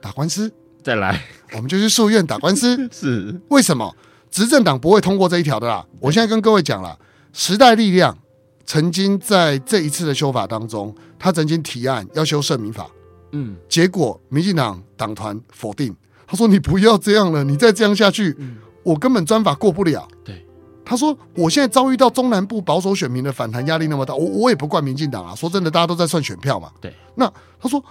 [0.02, 0.52] 打官司，
[0.84, 2.76] 再来，我们就去诉愿打官司。
[2.92, 3.96] ”是为什么？
[4.32, 5.86] 执政党不会通过这一条的啦。
[6.00, 6.98] 我现在跟各位讲了，
[7.34, 8.18] 时代力量
[8.66, 12.90] 曾经在这一次的修法当中，他曾经提案要修社民法，
[13.34, 15.94] 嗯，结果民进党党团否定，
[16.26, 18.36] 他说：“你不要这样了，你再这样下去。
[18.40, 20.08] 嗯”我根本专法过不了。
[20.24, 20.44] 对，
[20.84, 25.36] 他说我现在遭遇到中南部保守选民的反弹压力那么大，我我也不怪民进党啊。
[25.36, 26.72] 说真的，大家都在算选票嘛。
[26.82, 27.84] 对，那他说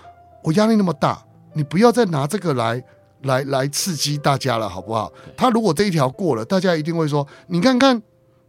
[0.43, 1.23] 我压力那么大，
[1.53, 2.83] 你不要再拿这个来
[3.23, 5.13] 来来刺激大家了，好不好？
[5.37, 8.03] 他如果这一条过了，大家一定会说，你看看，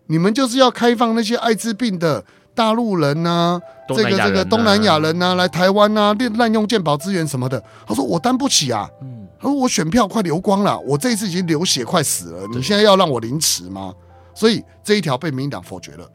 [0.07, 7.63] 你们就是要开放那些艾滋病的大陆人呐、啊，这个这个东南亚人呐、啊，来台湾呐，滥滥用健保资源什么的。
[7.85, 8.89] 他说我担不起啊。
[9.01, 9.27] 嗯。
[9.39, 13.91] 他说我选票快流光了，我这一次已经流血快死了，你现在要让我凌迟吗？
[14.35, 16.07] 所以这一条被民进党否决了。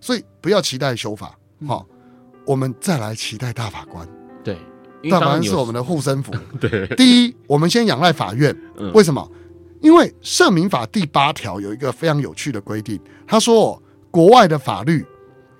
[0.00, 1.96] 所以不要期待修法，好、嗯，
[2.46, 4.08] 我们再来期待大法官。
[4.44, 4.56] 对，
[5.10, 6.32] 大法官是我们的护身符。
[6.60, 8.54] 对，第一，我们先仰赖法院。
[8.94, 9.26] 为什么？
[9.80, 13.80] 因为社民法第八条有一个非常有趣的规定，他说，
[14.10, 15.04] 国外的法律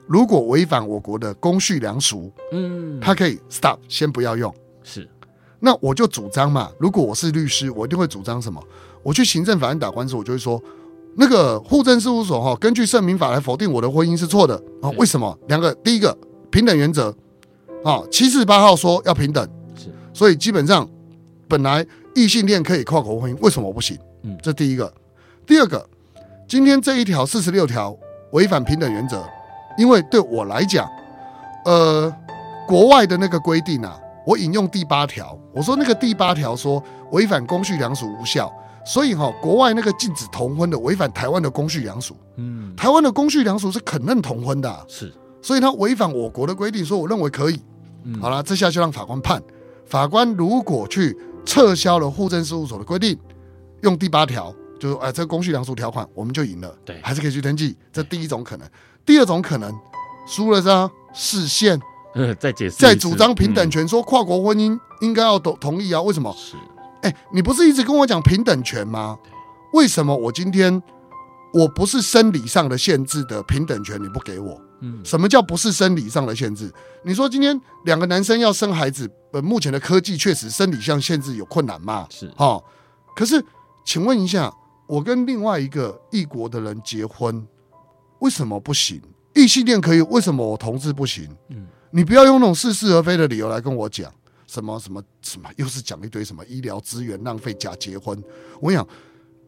[0.06, 4.52] 如果违反我国的公序良俗，嗯，他可以 stop，先不要用。
[4.82, 5.08] 是，
[5.60, 8.62] 那我就主张嘛，如果我是律师，我一定会主张什么？
[9.02, 10.62] 我去行政法院打官司，我就会说。
[11.20, 14.88] 那个户政事务所哈，根据社民法来否定我的婚姻是错的啊？
[14.90, 15.36] 为什么？
[15.48, 16.16] 两个，第一个
[16.48, 17.12] 平等原则
[17.84, 20.88] 啊，七四八号说要平等，是，所以基本上
[21.46, 23.96] 本来异性恋可以跨国婚姻，为什么不行？
[24.22, 24.92] 嗯，这第一个。
[25.46, 25.88] 第二个，
[26.46, 27.96] 今天这一条四十六条
[28.32, 29.24] 违反平等原则，
[29.78, 30.88] 因为对我来讲，
[31.64, 32.12] 呃，
[32.66, 38.52] 国外的那个规定啊，我引用第八条，我说那个第八条说违反公序良俗无效。
[38.84, 42.16] 所以哈，国外那个禁止同婚的，违反台湾的公序良俗。
[42.36, 45.12] 嗯，台湾的公序良俗是肯认同婚的，啊，是，
[45.42, 47.60] 所以他违反我国的规定，说我认为可以。
[48.04, 49.42] 嗯，好了，这下就让法官判。
[49.86, 53.18] 法官如果去撤销了户政事务所的规定，
[53.82, 56.74] 用第八条，就是哎，这个公序良俗条款，我们就赢了。
[56.84, 57.76] 对，还是可以去登记。
[57.92, 58.68] 这第一种可能。
[59.06, 59.74] 第二种可能，
[60.26, 60.68] 输了是
[61.14, 61.80] 释宪，
[62.14, 66.02] 嗯， 再解释，在主张平等权，说跨国婚姻应该要同同意啊？
[66.02, 66.34] 为什么？
[66.36, 66.56] 是。
[67.00, 69.18] 哎，你不是一直跟我讲平等权吗？
[69.72, 70.82] 为什么我今天
[71.52, 74.60] 我不是生理上的限制的平等权你不给我？
[74.80, 76.72] 嗯，什么叫不是生理上的限制？
[77.04, 82.06] 你说今天两个男生要生孩子，呃，目前的科技确实生理上限制有困难嘛？
[82.10, 82.62] 是，哈。
[83.16, 83.44] 可是，
[83.84, 84.52] 请问一下，
[84.86, 87.44] 我跟另外一个异国的人结婚，
[88.20, 89.02] 为什么不行？
[89.34, 91.28] 异性恋可以，为什么我同志不行？
[91.48, 94.12] 嗯，你不要用那种似是而非的理由来跟我讲。
[94.46, 98.18] 什么什么什么，又是讲一堆什么医疗资源浪费假结婚。
[98.60, 98.86] 我想，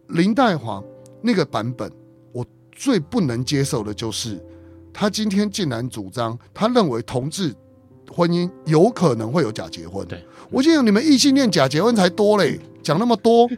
[0.08, 0.82] 林岱樺
[1.22, 1.90] 那个版本，
[2.33, 4.38] 我最不能接受的就是
[4.92, 7.54] 他今天竟然主张，他认为同志
[8.11, 10.06] 婚姻有可能会有假结婚。
[10.06, 13.48] 对，我记得你们异性恋假结婚才多嘞，讲那么多，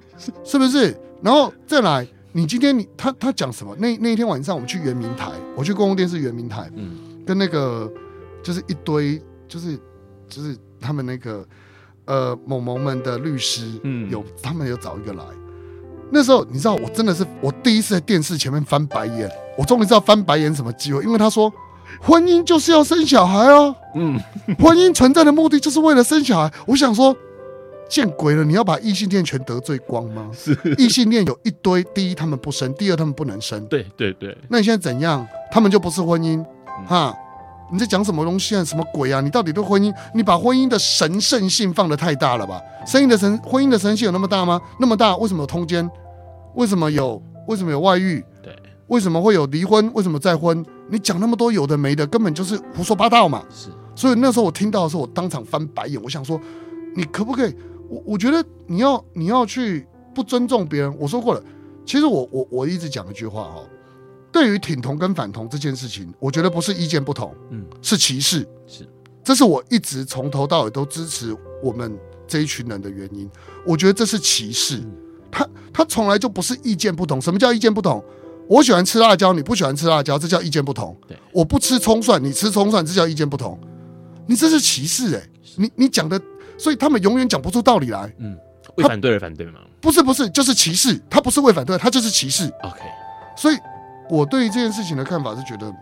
[0.44, 0.96] 是不是？
[1.22, 3.77] 然后再来，你今天你他他讲什么？
[3.77, 7.90] 那那一天晚上我们去圆明台，我去公共电视圆明台，嗯，跟那个
[8.42, 9.79] 就是一堆就是
[10.29, 10.57] 就是。
[10.85, 11.46] 他们那个
[12.07, 15.25] 呃，某某们的律师，嗯，有他们有找一个来。
[16.12, 19.31] 那时候你知道，我真的是我第一次在电视前面翻白眼。
[19.57, 21.53] 我终于知道翻白眼什么机会，因为他说
[22.01, 24.18] 婚姻就是要生小孩啊，嗯，
[24.59, 26.53] 婚姻存在的目的就是为了生小孩。
[26.66, 27.14] 我想说，
[27.88, 28.44] 见鬼了！
[28.44, 30.31] 你要把异性恋全得罪光吗？
[30.33, 33.62] 是异性恋有一堆，第一他们不生，第二他们不能生。
[33.66, 34.37] 对对对。
[34.48, 35.27] 那你现在怎样？
[35.51, 36.42] 他们就不是婚姻，
[36.87, 37.14] 哈？
[37.70, 38.64] 你在讲什么东西啊？
[38.64, 39.20] 什么鬼啊？
[39.20, 39.92] 你到底对婚姻？
[40.14, 42.61] 你把婚姻的神圣性放得太大了吧？
[42.87, 44.59] 生意的神，婚姻的神圣性有那么大吗？
[44.81, 45.88] 那么大，为什么有通奸？
[46.55, 47.23] 为什么有？
[47.49, 48.25] 为什么有外遇？
[48.43, 49.93] 对，为什么会有离婚？
[49.95, 50.65] 为什么再婚？
[50.88, 53.45] 你讲那么多有的没的，根本就是胡说八道嘛！
[53.51, 56.01] 是，所以那时候我听到的时候，我当场翻白眼。
[56.03, 56.41] 我想说，
[56.95, 57.55] 你可不可以？
[57.88, 60.97] 我我觉得你要你要去不尊重别人。
[60.99, 61.43] 我说过了，
[61.85, 63.62] 其实我我我一直讲一句话哈。
[64.31, 68.88] 对于挺同跟反同这件事情，我觉得不是意见不同，嗯，是歧视，是，
[69.23, 73.31] 这是我一直从头到尾都支持我们这一群人的原因。
[73.67, 74.93] 我觉得这是歧视，嗯、
[75.33, 77.21] 他他从来就不是意见不同。
[77.21, 78.05] 什么叫意见不同？
[78.49, 80.97] 我喜欢吃辣椒，你不喜欢吃辣椒，这叫意见不同。
[81.09, 83.59] 对，我不吃葱蒜，你吃葱蒜，这叫意见不同。
[84.27, 85.31] 你这是歧视哎、欸！
[85.57, 86.21] 你你讲的，
[86.57, 88.14] 所以他们永远讲不出道理来。
[88.18, 88.38] 嗯，
[88.77, 89.59] 为反对而反对吗？
[89.81, 91.01] 不是不是，就是歧视。
[91.11, 92.45] 他不是为反对，他就是歧视。
[92.62, 92.79] OK，
[93.37, 93.57] 所以。
[94.11, 95.73] 我对于这件事情的看法是觉得，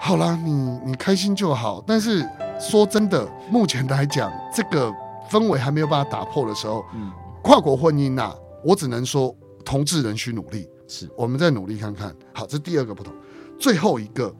[0.00, 0.50] 好啦，你
[0.84, 1.84] 你开心就好。
[1.86, 2.26] 但是
[2.58, 4.92] 说真的，目前来讲，这个
[5.30, 7.12] 氛围还没有办法打破的时候，嗯，
[7.42, 12.14] 跨国婚姻呐、啊，我只能说，同志仍需努力，是我们再努力看看。
[12.32, 13.12] 好，这第二个不同，
[13.58, 14.34] 最后一个，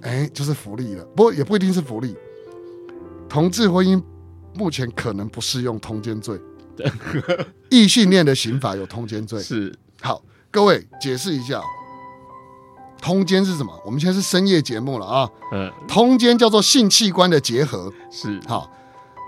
[0.00, 1.04] 哎，就是福利了。
[1.16, 2.16] 不过也不一定是福利，
[3.28, 4.02] 同志婚姻
[4.54, 6.40] 目前可能不适用通奸罪，
[7.70, 11.60] 异性恋的刑法有通奸罪，是好，各位解释一下。
[13.00, 13.72] 通奸是什么？
[13.84, 15.30] 我们现在是深夜节目了啊。
[15.52, 18.72] 嗯，通奸叫做性器官的结合，是好。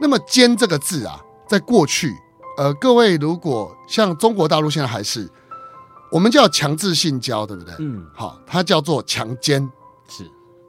[0.00, 2.12] 那么“奸”这个字啊，在过去，
[2.56, 5.28] 呃，各位如果像中国大陆现在还是，
[6.10, 7.74] 我们叫强制性交，对不对？
[7.78, 9.70] 嗯，好，它叫做强奸。
[10.08, 10.24] 是，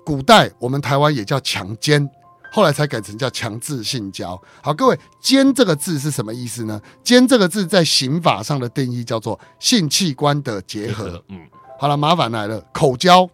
[0.05, 2.09] 古代我们台湾也叫强奸，
[2.51, 4.39] 后来才改成叫强制性交。
[4.61, 11.23] 好，各位“奸”这个字是什么意思呢？“奸”这个字在刑法上的定义叫做性器官的结合。
[11.29, 11.39] 嗯。
[11.79, 12.63] 好了，麻烦来了。
[12.71, 13.27] 口交，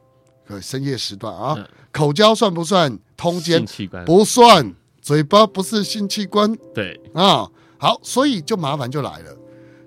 [0.62, 3.66] 深夜时段啊，嗯、口交算不算通奸？
[4.06, 6.56] 不算，嘴巴不是性器官。
[6.74, 7.46] 对啊，
[7.78, 9.38] 好，所以就麻烦就来了。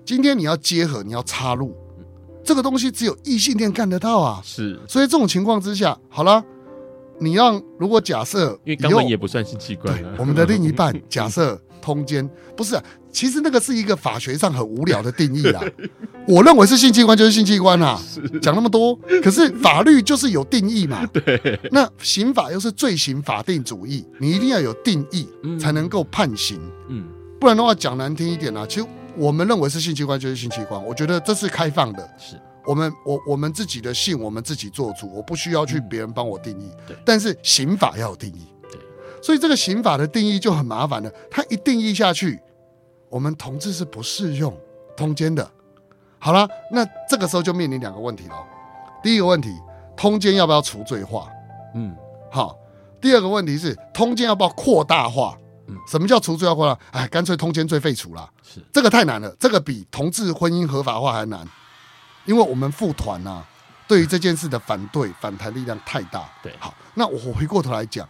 [0.05, 1.75] 今天你要结合，你要插入，
[2.43, 4.41] 这个东西只有异性恋干得到啊。
[4.43, 6.43] 是，所以这种情况之下，好了，
[7.19, 15.63] 你让如果假设，因为肛门也不算性器官啊，我们的另一半 假设通奸，不是啊，其实那个是一个法学上很无聊的定义啊。
[16.27, 17.99] 我认为是性器官就是性器官啊，
[18.41, 21.05] 讲那么多，可是法律就是有定义嘛。
[21.13, 25.27] 对，那刑法又是罪行法定主义，你一定要有定义
[25.59, 26.59] 才能够判刑。
[26.89, 27.05] 嗯，
[27.41, 28.85] 不然的话讲难听一点啊，其实
[29.17, 32.07] 我们认为是性器官就是性器官，我觉得这是开放的。
[32.15, 36.71] 是我们我我们自己的性我们自己做主，我不需要去别人帮我定义。
[36.87, 38.45] 对，但是刑法要有定义。
[38.71, 38.79] 对，
[39.23, 42.39] 所以这个刑法的定义就很麻烦了，它一定义下去，
[43.09, 44.55] 我们同志是不适用
[44.95, 45.49] 通奸的。
[46.19, 48.35] 好了，那这个时候就面临两个问题了。
[49.01, 49.49] 第一个问题，
[49.97, 51.27] 通奸要不要除罪化？
[51.73, 51.95] 嗯，
[52.29, 52.55] 好。
[53.01, 55.35] 第二个问题是，通奸要不要扩大化？
[55.71, 56.77] 嗯，什么叫除罪化？
[56.91, 58.29] 哎，干脆通奸罪废除了。
[58.43, 61.47] 是，这个太难了，这个比同志婚姻合法化还难，
[62.25, 63.41] 因为我们妇团呐，
[63.87, 66.29] 对于这件事的反对 反弹力量太大。
[66.43, 68.05] 对，好，那我回过头来讲，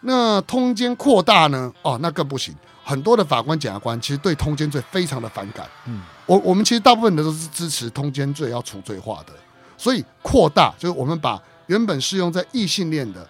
[0.00, 1.70] 那通奸扩大呢？
[1.82, 2.54] 哦，那更不行。
[2.82, 5.68] 很多的法官、检察官其实对通奸罪非常的反感。
[5.86, 9.32] 嗯，我我们其实大部分的都是支持通奸罪要除罪化的，
[9.76, 13.28] 所以扩大就是我们把原本适用在异性恋的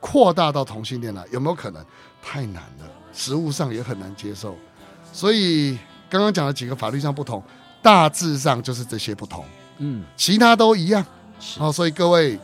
[0.00, 1.84] 扩大到同性恋了，有没有可能？
[2.26, 4.56] 太难了，实物上也很难接受。
[5.12, 5.78] 所以
[6.10, 7.42] 刚刚讲的几个法律上不同，
[7.80, 9.44] 大致上就是这些不同。
[9.78, 11.04] 嗯，其他都一样。
[11.58, 12.38] 好，所以各位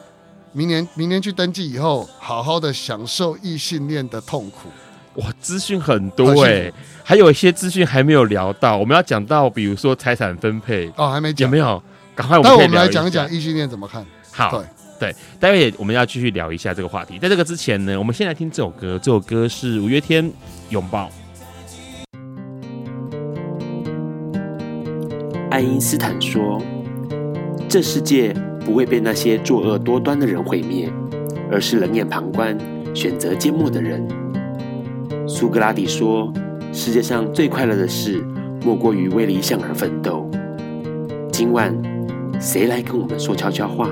[0.52, 4.68] 明年明年去登记以后，好好的享受异性恋的痛苦。
[5.16, 11.82] 哇，资讯很多哎、欸，还有一些资讯还没有聊到，我们要讲到，比如说财产分配哦，还没讲，有没有？
[12.14, 14.04] 赶快，那我们来讲一讲异性恋怎么看。
[14.30, 14.66] 好，对
[15.00, 17.18] 对，待会我们要继续聊一下这个话题。
[17.18, 20.22] 在这个之前呢，我们先来听这首歌，这首歌是五月天
[20.68, 21.08] 《拥抱》。
[25.50, 26.62] 爱因斯坦说
[27.66, 28.34] ：“这世界
[28.64, 30.92] 不会被那些作恶多端的人毁灭，
[31.50, 32.56] 而是冷眼旁观、
[32.94, 34.06] 选择缄默的人。”
[35.26, 36.30] 苏格拉底说
[36.74, 38.22] ：“世界上最快乐的事，
[38.62, 40.30] 莫过于为理想而奋斗。”
[41.32, 41.74] 今晚，
[42.38, 43.90] 谁来跟我们说悄悄话？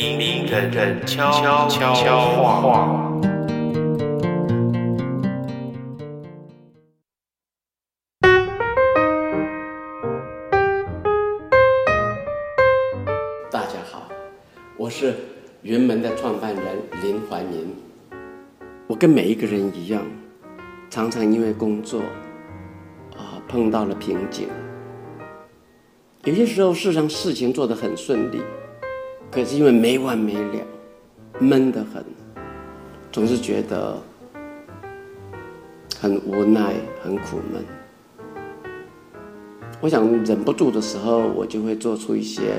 [0.00, 3.20] 明明人人悄悄悄悄话。
[13.50, 14.08] 大家好，
[14.78, 15.14] 我是
[15.60, 16.64] 云门的创办人
[17.02, 17.68] 林怀民。
[18.86, 20.02] 我跟每一个人一样，
[20.88, 22.00] 常常因为工作
[23.18, 24.48] 啊碰到了瓶颈。
[26.24, 28.40] 有些时候，事实上事情做得很顺利，
[29.30, 30.66] 可是因为没完没了，
[31.38, 32.04] 闷得很，
[33.12, 33.96] 总是觉得
[36.00, 37.64] 很无奈、很苦闷。
[39.80, 42.54] 我想忍不住的时候，我就会做出一些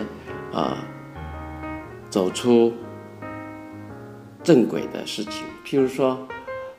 [0.53, 0.77] 啊，
[2.09, 2.73] 走出。
[4.43, 6.17] 正轨的事情，譬如说，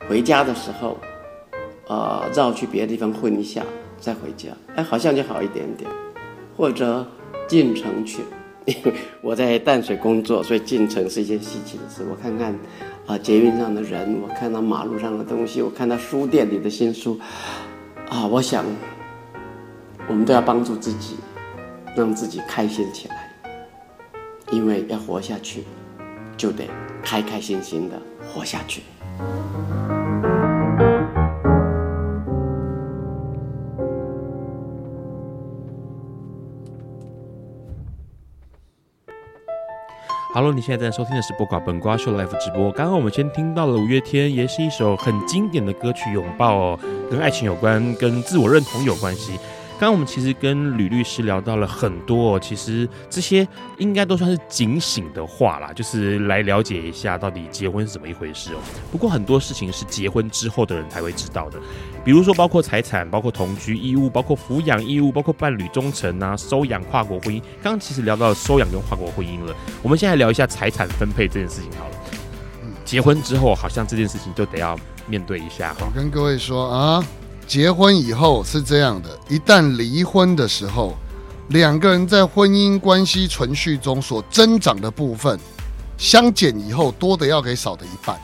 [0.08, 0.98] 回家的时候，
[1.86, 3.62] 啊、呃，绕去别的地方混一下，
[4.00, 5.88] 再回家，哎，好像就好一点点。
[6.56, 7.06] 或者
[7.46, 8.22] 进城去，
[9.20, 12.04] 我在淡水工作，所以进城是一件稀奇的事。
[12.10, 12.54] 我看看
[13.06, 17.18] 啊，捷运上的人，我看到马路上的东西，我看到书店里的新书，
[18.08, 18.64] 啊，我想，
[20.08, 21.16] 我们都要帮助自己，
[21.96, 23.30] 让自己开心起来，
[24.50, 25.64] 因为要活下去，
[26.36, 26.64] 就得。
[27.04, 28.00] 开开心心的
[28.32, 28.80] 活下去。
[40.34, 42.72] Hello，你现在在收听的是播瓜本瓜秀 Live 直播。
[42.72, 46.78] 刚刚我们先听到了五月天，也是一首很经典的歌曲《拥抱》哦，
[47.10, 49.38] 跟爱情有关，跟自我认同有关系。
[49.82, 53.44] 刚刚我们其实跟吕律师聊到了很多，其实这些
[53.78, 58.58] 应该都算是警醒的话啦，就是来了解一下到底结婚是怎么一回事哦。
[58.92, 61.58] 不过很多事情是结婚之后的人才会知道的，
[62.04, 67.40] 比如说包括财产、包括同居义务、包括抚养义务、包括伴侣忠诚啊、收养、跨国婚姻。
[67.60, 69.52] 刚刚其实聊到收养跟跨国婚姻了，
[69.82, 71.94] 我们现在聊一下财产分配这件事情好了。
[72.84, 74.78] 结婚之后好像这件事情就得要
[75.08, 75.74] 面对一下。
[75.80, 77.04] 我跟各位说啊。
[77.52, 80.94] 结婚以后是这样的，一旦离婚的时候，
[81.48, 85.38] 两个人在婚姻关系存续中所增长的部分，
[85.98, 88.18] 相减以后多的要给少的一半。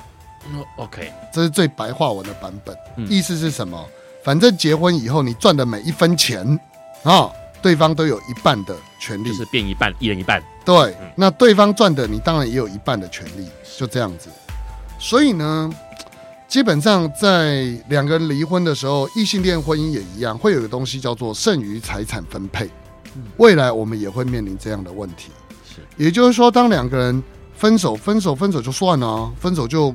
[0.79, 2.75] OK，这是最白话文的版本。
[3.07, 3.79] 意思是什么？
[4.25, 6.59] 反正结婚以后你赚的每一分钱
[7.03, 10.43] 啊，对方都有一半的权利，就是变一半，一人一半。
[10.65, 14.31] 对，那对方赚的你当然也有一半的权利，就这样子。
[14.99, 15.71] 所以呢。
[16.49, 22.71] 基本上在两个人离婚的时候，异性恋婚姻也一样，会有个东西叫做剩余财产分配。
[23.37, 25.31] 未来我们也会面临这样的问题。
[25.63, 27.23] 是，也就是说，当两个人
[27.55, 29.95] 分手，分手，分手就算了，分手就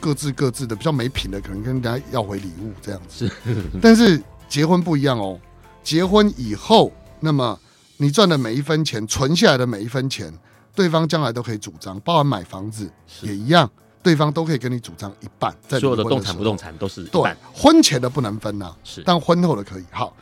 [0.00, 3.28] 各自各自的，比较没品的，可能跟人家要回礼物这样子。
[3.28, 5.38] 是， 但是结婚不一样哦。
[5.84, 7.56] 结婚以后，那么
[7.96, 10.32] 你赚的每一分钱，存下来的每一分钱，
[10.74, 12.90] 对方将来都可以主张，包含买房子
[13.20, 13.70] 也一样，
[14.02, 15.54] 对方都可以跟你主张一半。
[15.68, 17.04] 在所有的动产、不动产都是。
[17.04, 19.84] 对，婚前的不能分呐、啊，是，但婚后的可以。
[19.90, 20.14] 好。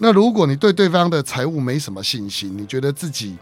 [0.00, 3.36] 那如果你对对方的财务没什么信心，你觉得自己，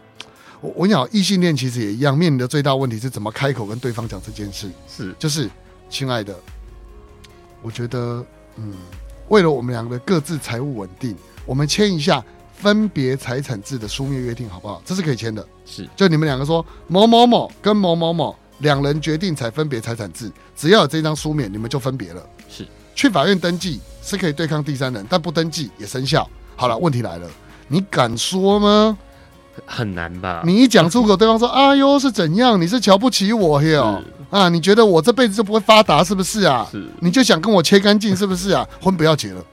[0.59, 4.67] 我我讲异性恋其实也一样，面临的最大问题是怎么开口跟对方讲这件事？
[4.87, 5.47] 是，就是
[5.87, 6.35] 亲爱的，
[7.61, 8.25] 我觉得，
[8.55, 8.73] 嗯，
[9.27, 12.25] 为了我们两个的各自财务稳定，我们签一下
[12.55, 14.81] 分别财产制的书面约定，好不好？
[14.83, 15.47] 这是可以签的。
[15.63, 22.21] 是，就你们两个说某某某跟某某某两人决定才分别财产制，只要有这张书面，你们就分别了。
[22.49, 26.29] 是，去法院登记是可以对抗第三人，但不登记也生效。
[26.55, 27.27] 好了，问题来了，
[27.67, 28.97] 你敢说吗？
[29.65, 30.43] 很难吧？
[30.45, 32.61] 你一讲出口，对方说：“哎呦，是怎样？
[32.61, 33.99] 你是瞧不起我哟？
[34.29, 36.67] 啊，你觉得我这辈子就不会发达，是不是啊？
[36.71, 38.67] 是，你就想跟我切干净，是不是啊？
[38.79, 39.43] 婚不要结了，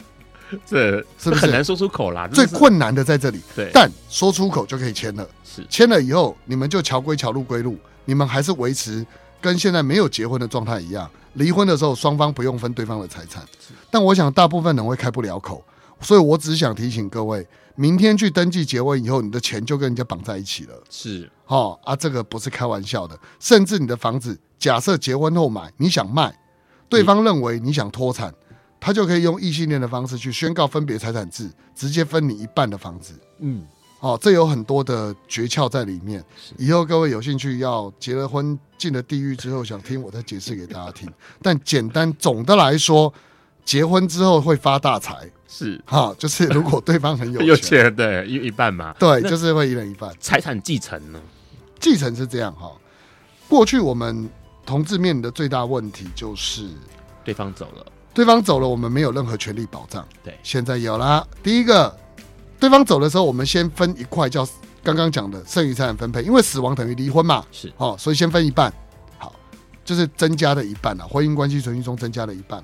[0.67, 2.29] 这是不是很难说出口啦？
[2.29, 3.41] 最困难的在这里。
[3.57, 5.27] 对，但说出口就可以签了。
[5.43, 9.07] 是，签了以后，你们就桥归桥，路归路，你们还是维持
[9.41, 11.11] 跟现在没有结婚的状态一样。
[11.35, 13.43] 离婚的时候，双方不用分对方的财产。
[13.91, 15.65] 但我想，大部分人会开不了口。
[16.01, 17.47] 所以我只想提醒各位，
[17.77, 20.75] 明天去登记结婚以后，你的钱就跟人家绑在一起了。
[20.91, 23.19] 是，哦啊，这个不是开玩笑的。
[23.41, 26.37] 甚至你的房子，假设结婚后买，你想卖，
[26.89, 28.33] 对方认为你想脱产，
[28.79, 33.19] 他就可以用异性恋的方式去宣告分别财产制，直接分你一半的房子。
[33.39, 33.65] 嗯，
[34.05, 36.23] 哦，这有很多的诀窍在里面。
[36.59, 41.11] 以后各位有兴趣要结了婚进了地狱之后，想听我再解释给大家听。
[41.41, 43.11] 但简单总的来说，
[43.65, 45.27] 结婚之后会发大财。
[45.49, 50.13] 是哈，就是如果对方很有钱， 有钱对一一半嘛，对，就是会一人一半。
[50.21, 51.19] 财产继承呢？
[51.81, 52.71] 继承是这样哈。
[53.49, 54.29] 过去我们
[54.67, 56.69] 同志面临的最大问题就是
[57.25, 60.07] 对方走了，对方走了，我们没有任何权利保障。
[60.23, 61.27] 对，现在有啦。
[61.43, 61.97] 第一个，
[62.59, 64.47] 对方走的时候，我们先分一块，叫
[64.83, 67.73] 刚刚讲的剩余财产分配，因为死亡等于离婚嘛，是。
[67.77, 68.73] 哦，所以先分一半。
[69.19, 69.33] 好，
[69.85, 72.63] 就是增加的一半了，婚姻关系存续中增加了一半。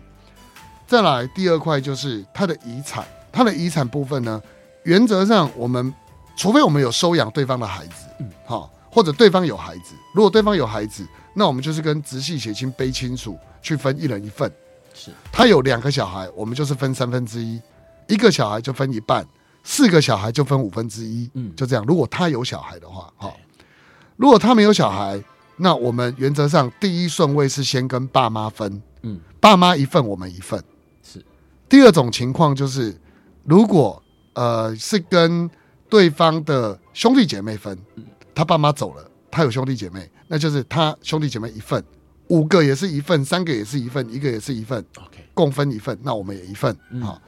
[0.87, 4.43] 再来第二块就是他的遗产，他的遗产部分呢，
[4.85, 5.95] 原则上我们
[6.37, 14.51] 除非我们有收养对方的孩子，嗯，好，或者对方有孩子，如果对方有孩子，那我们就是跟直系血亲卑亲属去分一人一份，
[14.93, 17.63] 是，他有两个小孩，我们就是分三分之一，
[18.09, 19.25] 一个小孩就分一半，
[19.63, 21.85] 四个小孩就分五分之一，嗯，就这样。
[21.87, 23.37] 如果他有小孩的话，好，
[24.17, 25.23] 如果他没有小孩，
[25.57, 30.63] 那我们原则上第一顺位是先跟爸妈分，嗯，爸妈一份，我们一份。
[31.03, 31.25] 是。
[31.69, 32.99] 第二种情况就是，
[33.45, 34.03] 如果
[34.35, 35.49] 呃是跟
[35.89, 37.79] 对方的兄弟姐妹分，
[38.35, 41.85] 他爸妈走了，他有兄弟姐妹，那就是他兄弟姐妹一份，
[42.29, 46.75] 五个也是一份，三个也是一份，一个也是一份，OK，共分一份，那我们也一份。
[47.03, 47.21] 好，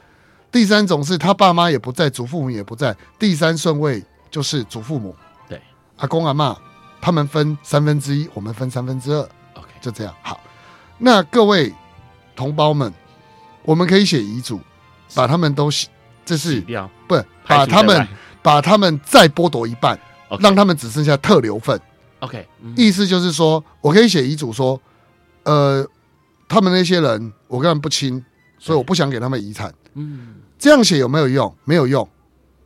[0.53, 4.01] 第三种是他爸妈也不在，祖父母也不在，第三顺位
[4.31, 5.13] 就是祖父母，
[5.49, 5.61] 对，
[5.97, 6.55] 阿公阿嬷
[7.01, 9.21] 他们分三分之一，我们分三分之二
[9.55, 10.15] ，OK，就这样。
[10.21, 10.39] 好，
[10.97, 11.73] 那各位
[12.37, 12.93] 同胞们。
[13.65, 14.59] 我们可以写遗嘱，
[15.15, 15.87] 把他们都洗，
[16.25, 16.59] 这是
[17.07, 17.15] 不
[17.47, 18.05] 把他们
[18.41, 19.97] 把他们再剥夺一半
[20.27, 20.43] ，okay.
[20.43, 21.79] 让他们只剩下特留份。
[22.19, 22.45] OK，
[22.75, 24.77] 意思就是说我可以写遗嘱说，
[25.43, 25.87] 呃，
[26.49, 28.21] 他们那些人我跟他们不亲，
[28.59, 29.73] 所以我不想给他们遗产。
[29.95, 31.55] 嗯，这样写有没有用？
[31.63, 32.07] 没有用，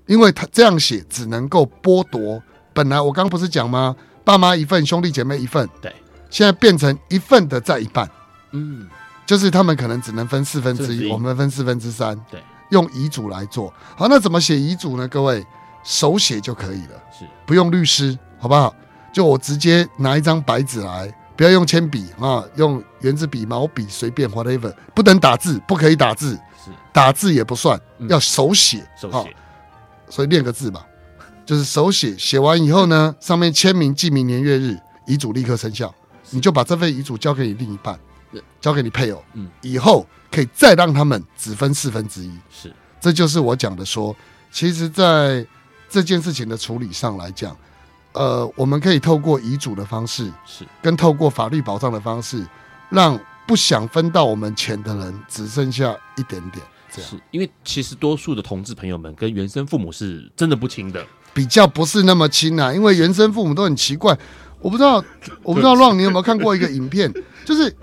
[0.05, 2.41] 因为他这样写只能够剥夺。
[2.73, 3.95] 本来我刚刚不是讲吗？
[4.23, 5.95] 爸妈一份，兄弟姐妹一份，对，
[6.30, 8.09] 现在变成一份的再一半。
[8.51, 8.88] 嗯。
[9.25, 12.17] 就是他们可能只能分四分之一，我们分四分之三。
[12.32, 13.73] 对，用遗嘱来做。
[13.93, 15.05] 好，那怎么写遗嘱呢？
[15.09, 15.45] 各位
[15.84, 18.73] 手写就可以了，是不用律师，好不好？
[19.11, 26.34] 就我直接拿一张白纸来，不要用铅笔啊，用圆珠笔、毛笔，随便 whatever，不能打字，不可以打字，
[26.66, 26.72] 是。
[26.92, 27.80] 打字也不算，
[28.10, 29.34] 要手写，手写。
[30.10, 30.86] 所以练个字吧，
[31.46, 32.18] 就是手写。
[32.18, 35.94] 写完以后呢，上面签名、记明年月日，遗嘱立刻生效，
[36.32, 37.98] 你就把这份遗嘱交给你另一半。
[38.60, 44.16] 交给你配偶，嗯，以后可以再让他们只分四分之一，是，这就是我讲的说，
[44.52, 45.46] 其实，在
[45.90, 47.56] 这件事情的处理上来讲，
[48.18, 52.45] 呃，我们可以透过遗嘱的方式，是，跟透过法律保障的方式，
[52.89, 64.18] 让不想分到我们钱的人只剩下一点点，这样，是因为其实多数的同志朋友们跟原生父母是真的不亲的，比较不是那么亲啊，因为原生父母都很奇怪，
[64.59, 65.03] 我不知道，
[65.43, 67.13] 我不知道 Ron 你有没有看过一个影片，
[67.45, 67.76] 就是。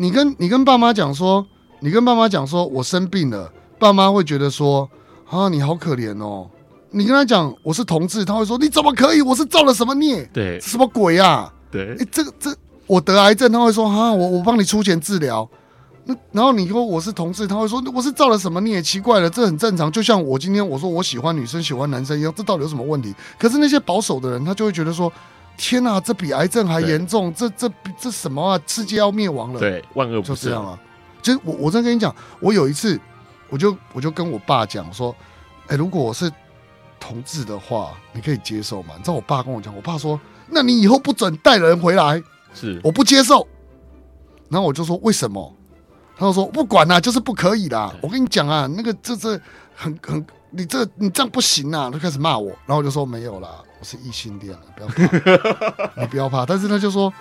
[0.00, 1.44] 你跟你跟爸妈讲说，
[1.80, 4.88] 你跟爸妈讲说我生病了，爸妈会觉得说
[5.28, 6.48] 啊你好可怜哦。
[6.90, 9.20] 你跟他讲我是同志，他会说你怎么可以？
[9.22, 10.28] 我是造了什么孽？
[10.32, 11.52] 对，什么鬼啊？
[11.70, 12.54] 对，哎，这个这
[12.86, 15.48] 我得癌症，他会说哈我我帮你出钱治疗。
[16.04, 18.80] 那然后你说我是同志，他会说我是造了什么孽？
[18.80, 19.92] 奇怪了，这很正常。
[19.92, 23.14] 就像我今天我说我喜欢女生喜欢男生一样，这到底有什么问题？
[23.38, 25.12] 可是那些保守的人，他就会觉得说，
[25.58, 27.70] 天哪，这比癌症还严重，这这
[28.00, 28.58] 这什么啊？
[28.66, 29.60] 世界要灭亡了。
[29.60, 30.78] 对，万恶不就这样啊。
[31.20, 32.98] 其实我我真跟你讲，我有一次，
[33.50, 35.14] 我就我就跟我爸讲说，
[35.66, 36.32] 哎，如果我是
[36.98, 38.94] 同志的话，你可以接受吗？
[38.96, 40.18] 你知道我爸跟我讲，我爸说，
[40.48, 42.22] 那你以后不准带人回来，
[42.54, 43.46] 是我不接受。
[44.48, 45.54] 然后我就说为什么？
[46.16, 47.94] 他就说不管啦、啊，就是不可以啦。
[48.02, 49.40] 我跟你讲啊，那个这这
[49.74, 51.88] 很很，你这你这样不行啊。
[51.92, 56.44] 他开始骂我，然后我就说没有啦，我是异性恋，不要怕， 你不要怕。
[56.44, 57.12] 但是他就说，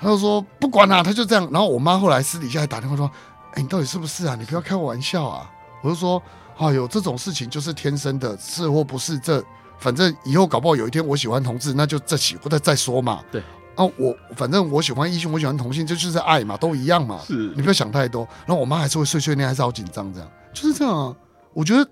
[0.00, 1.48] 他就说不管啦、啊，他就这样。
[1.50, 3.10] 然后我妈后来私底下还打电话说，
[3.54, 4.36] 哎，你到底是不是啊？
[4.38, 5.50] 你不要开我玩笑啊。
[5.82, 6.22] 我就说，
[6.56, 9.42] 哎呦，这种事情就是天生的，是或不是这，
[9.78, 13.22] 反正以后搞不好有一天我喜欢同志，那就这起或者再说嘛。
[13.30, 13.42] 对。
[13.76, 17.20] 啊，我反正我喜欢异性，我喜欢同性，这就是爱嘛，都一样嘛。
[17.26, 18.24] 是，你不要想太多。
[18.46, 21.16] 然后我妈还是会碎碎念，还是好紧张，这样就是这样啊。
[21.52, 21.90] 我觉得，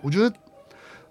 [0.00, 0.32] 我觉得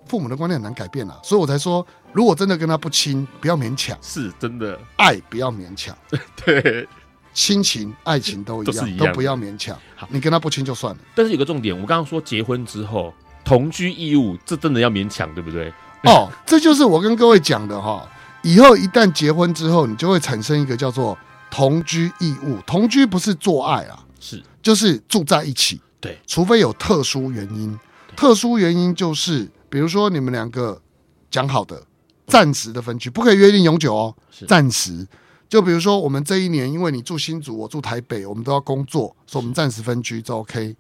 [0.08, 3.98] 父母的观念很难改变啊，所以我才说，如果真的跟他不亲，不要勉强。
[4.02, 5.94] 是真的，爱不要勉强。
[6.46, 6.88] 对，
[7.36, 9.78] 亲情、爱情都一样，都，不要勉强。
[9.94, 11.02] 好，你跟他不亲就算了。
[11.14, 13.14] 但是有个重点，我刚刚说结婚之后
[13.44, 15.70] 同居义务，这真的要勉强，对不对？
[16.06, 18.10] 哦，这就是我跟各位讲的哈。
[18.42, 21.18] 以后一旦结婚之后，你就会产生一个叫做
[21.52, 22.58] 同居义务。
[22.66, 25.82] 同居不是做爱啊，是就是住在一起。
[26.00, 27.78] 对，除非有特殊原因。
[28.16, 30.82] 特殊原因就是，比如说你们两个
[31.30, 31.84] 讲好的
[32.28, 34.16] 暂时的分居，不可以约定永久哦。
[34.48, 35.06] 暂时。
[35.48, 40.76] 就比如说我们这一年，因为你住新竹，我住台北，我们都要工作，所以我们暂时分居就 OK。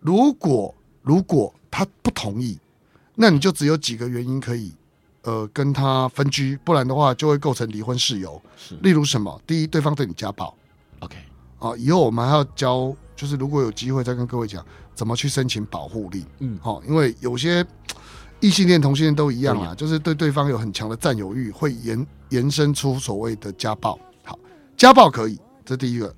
[0.00, 2.58] 如果如果他不同意，
[3.14, 4.72] 那你就只有几个原因可以。
[5.24, 8.42] 呃，跟他分居，不然的话就会构成离婚事由。
[8.56, 9.40] 是，例如什么？
[9.46, 10.52] 第一，对方对你家暴。
[10.98, 11.16] OK，
[11.60, 14.66] 啊，以后我们还要教，就是如果有机会再跟各位讲
[14.96, 16.26] 怎么去申请保护令。
[16.40, 17.64] 嗯，好，因为有些
[18.42, 23.98] 异性恋、同性恋都一样啊，就是对对方有很强的占有欲，会延延伸出所谓的家暴。
[24.24, 24.38] 好，
[24.76, 26.14] 家暴可以，这第一个。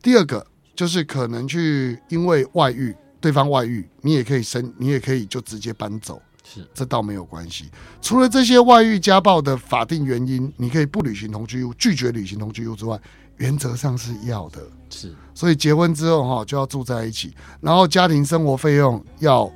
[0.00, 0.46] 第二个
[0.76, 6.22] 就是可能去因为外遇，对方外遇，你也可以生，你也可以就直接搬走。
[6.44, 7.68] 是，这倒没有关系。
[8.00, 12.96] 除了这些外遇家暴的法定原因，你可以不履行同居义务，拒绝履行同居义务之外，
[13.38, 14.60] 原则上是要的。
[14.88, 19.50] 是，所以结婚之后哈就要住在一起，然后家庭生活费用要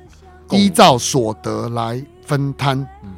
[0.57, 2.77] 依照所得来分摊。
[3.03, 3.09] 嗯，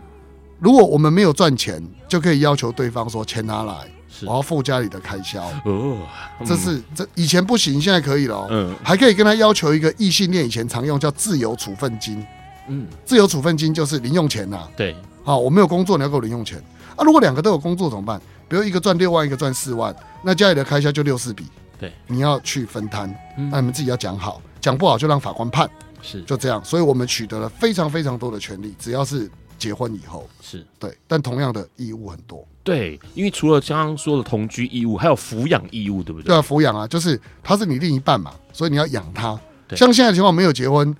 [0.59, 3.73] 如果我们没有赚钱，就可以要求对方说钱拿来，
[4.21, 5.43] 我要付家里的开销。
[5.65, 5.97] 哦，
[6.45, 8.47] 这是这以前不行，现在可以了。
[8.49, 12.25] 嗯，还可以跟他要求一个异性恋以前常用叫自由处分金。
[12.67, 14.69] 嗯，自由处分金就是零用钱呐、啊。
[14.77, 16.57] 对，好，我没有工作，你要给我零用钱
[16.95, 17.03] 啊。
[17.03, 18.21] 如果两个都有工作怎么办？
[18.47, 21.45] 比如一个赚六万，一个赚四万，那家里的开销就六四比。
[21.79, 23.13] 对，你要去分摊，
[23.51, 25.67] 那你们自己要讲好，讲不好就让法官判。
[26.03, 26.63] 是，就这样。
[26.63, 29.27] 所以我们取得了非常非常多的权利，只要是
[29.57, 30.29] 结婚以后。
[30.39, 32.47] 是对，但同样的义务很多。
[32.63, 36.27] 对，因为除了刚刚说的同居义务，还有抚养义务，对不对？
[36.27, 39.39] 对啊，抚养啊，就是他是你另一半嘛，所以你要养他。
[39.71, 40.95] 像现在的情况，没有结婚。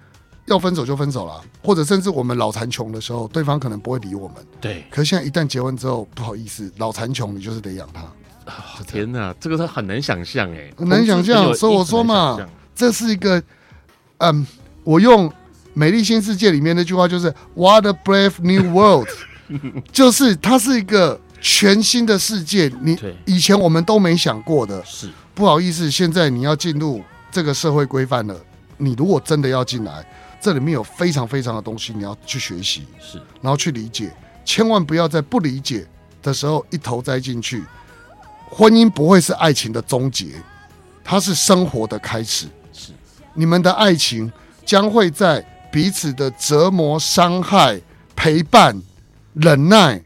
[0.48, 4.46] 要分手就分手了，或者甚至我们老残穷的时候，对方可能不会理我们。
[4.60, 8.02] 对，可是现在一旦结婚之后，不好意思，老残穷，你就是得养他。
[8.48, 11.56] 哦，天哪，这个他很难想象哎，很难想象。
[11.56, 12.38] 所以我说嘛，
[12.76, 13.42] 这是一个，
[14.18, 14.46] 嗯，
[14.84, 15.30] 我用
[15.74, 19.08] 《美丽新世界》里面那句话就是 “What a brave new world”，
[19.92, 24.84] 就是它是一个全新的世界，你以前我们都没想过的。
[24.86, 28.36] 是，不好意思，现在你要进入这个社会规范了。
[28.78, 30.06] 你如果真的要进来。
[30.42, 34.14] 这里面有非常非常的东西，你要去学习，是，然后去理解，
[34.44, 35.88] 千万不要在不理解
[36.22, 37.64] 的时候一头栽进去。
[38.50, 40.34] 婚姻不会是爱情的终结，
[41.02, 42.48] 它是生活的开始。
[42.74, 42.92] 是，
[43.34, 44.30] 你们的爱情
[44.66, 47.82] 将会在彼此的折磨、伤害、
[48.16, 48.82] 陪伴、
[49.34, 50.02] 忍耐，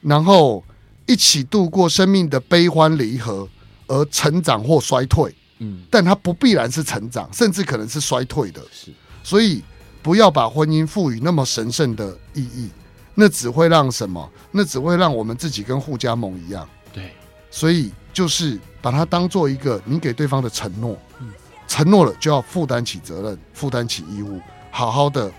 [0.00, 0.64] 然后
[1.06, 3.48] 一起度过生命的悲欢离合，
[3.86, 5.34] 而成长或衰退。
[5.60, 8.62] 嗯，但它不必然是成长，甚至可能是衰退的。
[8.70, 8.92] 是。
[9.24, 9.62] 所以，
[10.00, 12.70] 不要把婚姻赋予那么神圣的意义，
[13.14, 14.30] 那只会让什么？
[14.52, 16.66] 那只会让我们自己跟护家盟一样。
[16.92, 17.10] 对，
[17.50, 20.96] 所以就是把它当做一个你给对方的承诺。
[21.20, 21.32] 嗯，
[21.68, 24.40] 承诺了就要负担起责任，负担起义务，
[24.72, 25.30] 好好的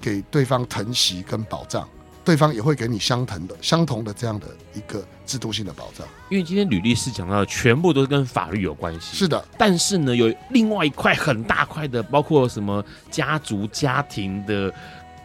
[0.00, 1.86] 给对方疼惜跟保障。
[2.24, 6.04] 对方也会给你相同的、相同的这样的一个制度性的保障。
[6.28, 9.44] 因为今天吕律师讲到的全部都是跟法律有关系，是的。
[9.56, 14.74] 但是呢，有另外一块很大块的，包括什么家族、家庭的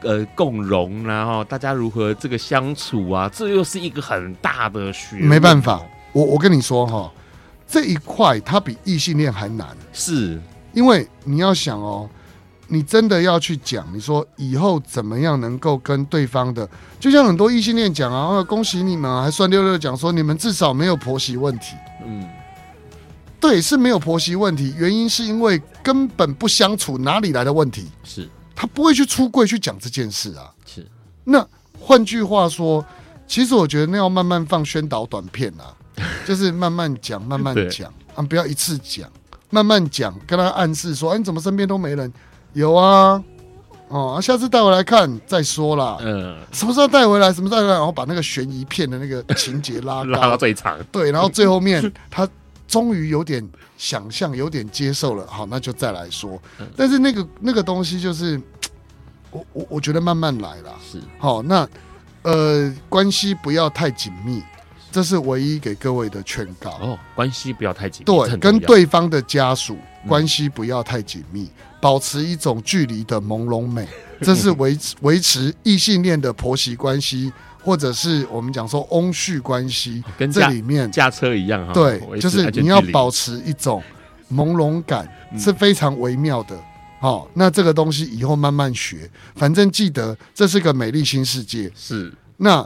[0.04, 5.26] 呃共荣，然后大家如何这个相处啊，这又是一个很大的学问。
[5.26, 5.82] 没办法，
[6.12, 7.12] 我我跟你说哈，
[7.72, 10.40] 这一块它比异性恋还难，是
[10.74, 12.10] 因为你要想哦。
[12.74, 16.66] 你真的要去讲，你说以后怎么样能够跟对方的，
[17.02, 21.76] 就像很多异性恋讲啊，恭喜你们啊，还算六六讲说你们至少没有婆媳问题。
[22.06, 22.26] 嗯，
[23.42, 27.90] 对，是没有婆媳问题，原因是因为根本不相处，哪里来的问题？
[28.06, 30.50] 是他不会去出柜去讲这件事啊。
[30.66, 30.88] 是，
[31.26, 31.46] 那
[31.78, 32.86] 换句话说，
[33.28, 35.76] 其实我觉得那要慢慢放宣导短片啊，
[36.26, 39.10] 就是慢慢讲，慢慢讲啊，不要一次讲，
[39.50, 42.12] 慢慢讲，跟他暗示说，哎，你怎么身边都没人？
[42.54, 43.24] 有啊，
[43.88, 45.98] 哦，下次带回来看再说啦。
[46.02, 47.32] 嗯，什么时候带回来？
[47.32, 47.78] 什么时候带回来？
[47.78, 50.78] 然后把那个悬疑片的那个情节拉 拉到最长。
[50.92, 52.28] 对，然后最后面他
[52.68, 53.48] 终于有点
[53.78, 55.26] 想象，有点接受了。
[55.28, 56.42] 好，那就再来说。
[56.76, 58.42] 但是那个那个东西就是，
[59.30, 60.72] 我我我觉得慢慢来啦。
[60.90, 61.68] 是，好，那
[62.24, 64.44] 呃，关系不要太紧密，
[64.92, 66.72] 这是唯一给各位的劝告。
[66.82, 68.06] 哦，关系不要太紧密。
[68.06, 69.78] 对，跟对方的家属
[70.08, 71.50] 关系不要太紧密。
[71.80, 73.88] 保持一种距离的朦胧美，
[74.22, 77.34] 这是维持维持异性恋的婆媳关系，
[77.64, 81.74] 或者是我们讲说翁婿关系，跟这里面驾车一样哈。
[81.74, 83.82] 对，就是你要保持一种
[84.32, 86.56] 朦胧感，是非常微妙的。
[87.00, 91.72] 好，那这个东西以后慢慢学，反正记得这是个美丽新世界。
[91.76, 92.64] 是，那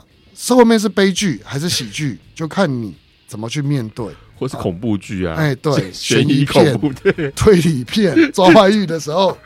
[0.54, 0.88] 后面是。
[0.88, 1.68] 悲剧还是。
[1.68, 2.94] 喜剧，就看你
[3.26, 4.06] 怎么去面对。
[4.38, 4.56] 或是。
[4.56, 9.36] 恐怖剧啊，哎，对，悬疑恐怖对，推理片抓外遇的时候，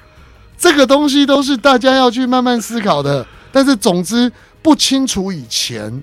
[0.57, 3.27] 这个东西都是大家要去慢慢思考的。
[3.51, 4.31] 但是，总之
[4.63, 6.03] 不清楚以前，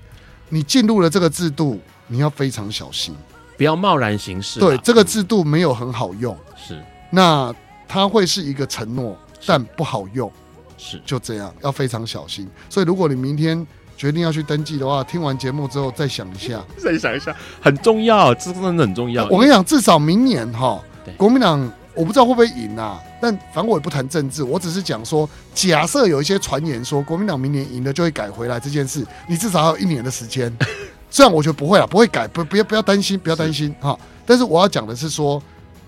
[0.50, 3.16] 你进入了这个制度，你要非常小心，
[3.58, 4.60] 不要贸然行事。
[4.60, 6.78] 对，这个制度没有很好用，是。
[7.12, 7.54] 那
[7.88, 8.42] 它会是。
[8.42, 10.32] 一个承诺，但不好用，
[10.78, 11.02] 是。
[11.06, 12.50] 就这样，要非常小心。
[12.70, 13.66] 所以，如果你明天。
[13.98, 19.26] 决定要去登记的话，听完节目之后再想一下，再想一下，很重要，这真的很重要。
[19.26, 20.80] 我跟你讲，至少明年哈，
[21.18, 21.60] 国民党
[21.96, 30.56] 我不知道会不会赢啊，但反正我也不谈政治，我只是讲说，假设有一些传言说国民党明年赢了就会改回来这件事，你至少还有一年的时间。
[31.10, 33.98] 虽然我觉得不会啊，不会改，不不要不要担心，不要担心哈。
[34.26, 35.42] 但是我要讲的是说，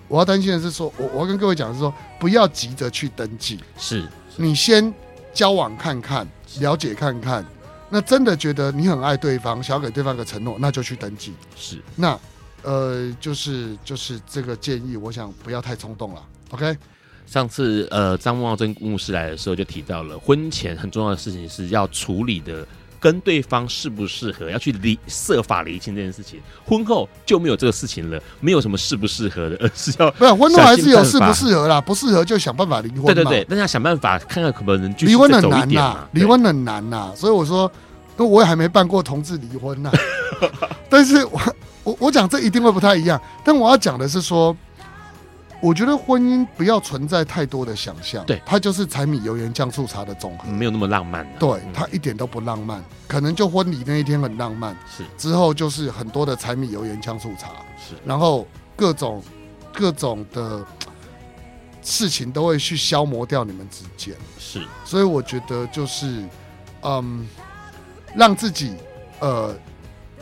[0.07, 4.07] 我要担心的是说，我我要跟各位讲的是说，不要急着去登记，是
[4.37, 4.91] 你先
[5.33, 6.25] 交往看看，
[6.59, 7.45] 了解看看。
[7.89, 11.33] 那真的觉得你很爱对方，想要给对方个承诺，那就去登记。
[11.55, 12.19] 是，那
[12.61, 16.23] 呃，就是就是这个建议，我想不要太冲动了。
[16.51, 16.77] OK，
[17.25, 22.67] 上次呃张茂珍牧师来的时候就提到了，婚前很重要的事情是要处理的。
[22.99, 26.39] 跟对方适不适合，要去理设法厘清这件事情。
[26.65, 33.05] 婚后就没有这个事情了，没有什么适不适合的，而是要不是婚后还是有适不适合啦，不适合就想办法离婚。
[33.05, 37.71] 对对对，但是要想办法看看可不能离婚很难呐，离婚很难呐，所以我说，
[38.17, 39.91] 那我也还没办过同志离婚呐。
[40.89, 41.39] 但是我
[41.83, 44.55] 我我讲这一定会不太一样，但我要讲的是说。
[45.61, 51.27] 我觉得婚姻不要存在太多的想象，对，它就是柴米油盐酱醋茶的总和，没有那么浪漫。
[51.37, 55.03] 对，它一点都不浪漫，可能就婚礼那一天很浪漫，是。
[55.17, 59.21] 之后就是很多的柴米油盐酱醋茶，是，然后各种
[59.73, 60.65] 各种的
[61.81, 64.65] 事情都会去消磨掉你们之间，是。
[64.85, 66.23] 所以我觉得就是，
[66.83, 67.27] 嗯，
[68.15, 68.75] 让自己
[69.19, 69.53] 呃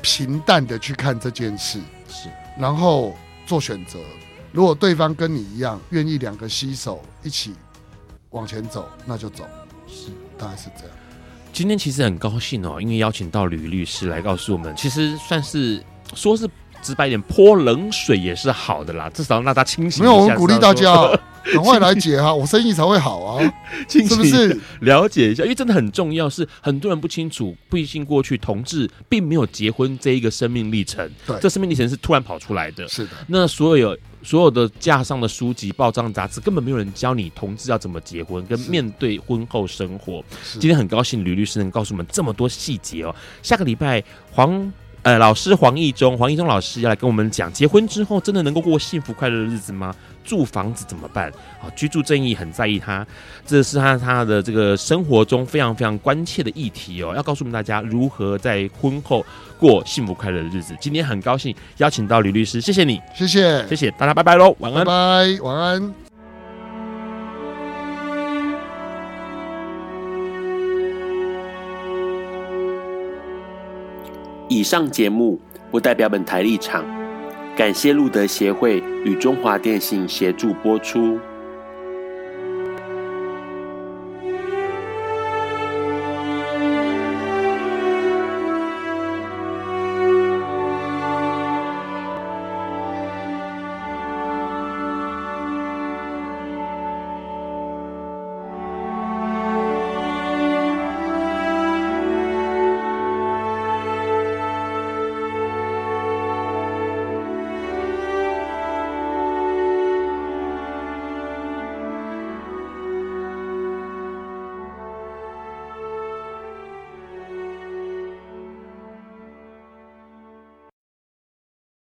[0.02, 1.80] 平淡的去看这件事，
[2.10, 2.28] 是，
[2.58, 3.16] 然后
[3.46, 4.00] 做选择。
[4.58, 7.54] 如果对方跟你一样愿意两个携手一起
[8.32, 9.44] 往前走，那就走。
[9.88, 10.98] 是，大概是这样。
[11.54, 15.80] 今天其实很高兴哦，因为邀请到吕律师来告诉我们，其实算是
[16.16, 16.50] 说是
[16.82, 20.12] 直白一点，泼冷水也是好的啦，至少让他清醒一下。
[20.12, 21.08] 没有，我们鼓励大家
[21.54, 23.54] 赶快来解哈，我生意才会好啊，
[23.88, 24.60] 是不是？
[24.82, 32.88] 了解一下，因为真的很重要，是很多人不清楚，毕竟过去同志并没有结婚这一个生命历程，对，这生命历程是突然跑出来的。
[32.88, 33.96] 是的，那所有。
[34.24, 40.24] 所有的架上的书籍、报章、杂志，根本没有人教你同志要怎么结婚，跟面对婚后生活。
[40.60, 43.16] 今天很高兴吕律师能告诉我们这么多细节哦。
[43.42, 44.72] 下个礼拜黄
[45.04, 49.96] 呃老师黄义忠黄义忠老师要来跟我们讲，结婚之后真的能够过幸福快乐的日子吗？
[50.28, 51.30] 住房子怎么办？
[51.62, 53.08] 啊，居住正义很在意他，
[53.46, 57.14] 这是他他的这个生活中非常非常关切的议题哦。
[57.16, 59.26] 要告诉我们大家如何在婚后
[59.58, 60.76] 过幸福快乐的日子。
[60.82, 65.94] 今天很高兴邀请到李律师，谢谢你，谢谢，谢谢大家，拜拜喽，晚安，拜拜，晚安。
[74.50, 76.84] 以上节目不代表本台立场，
[77.58, 81.18] 感谢路德协会与中华电信协助播出。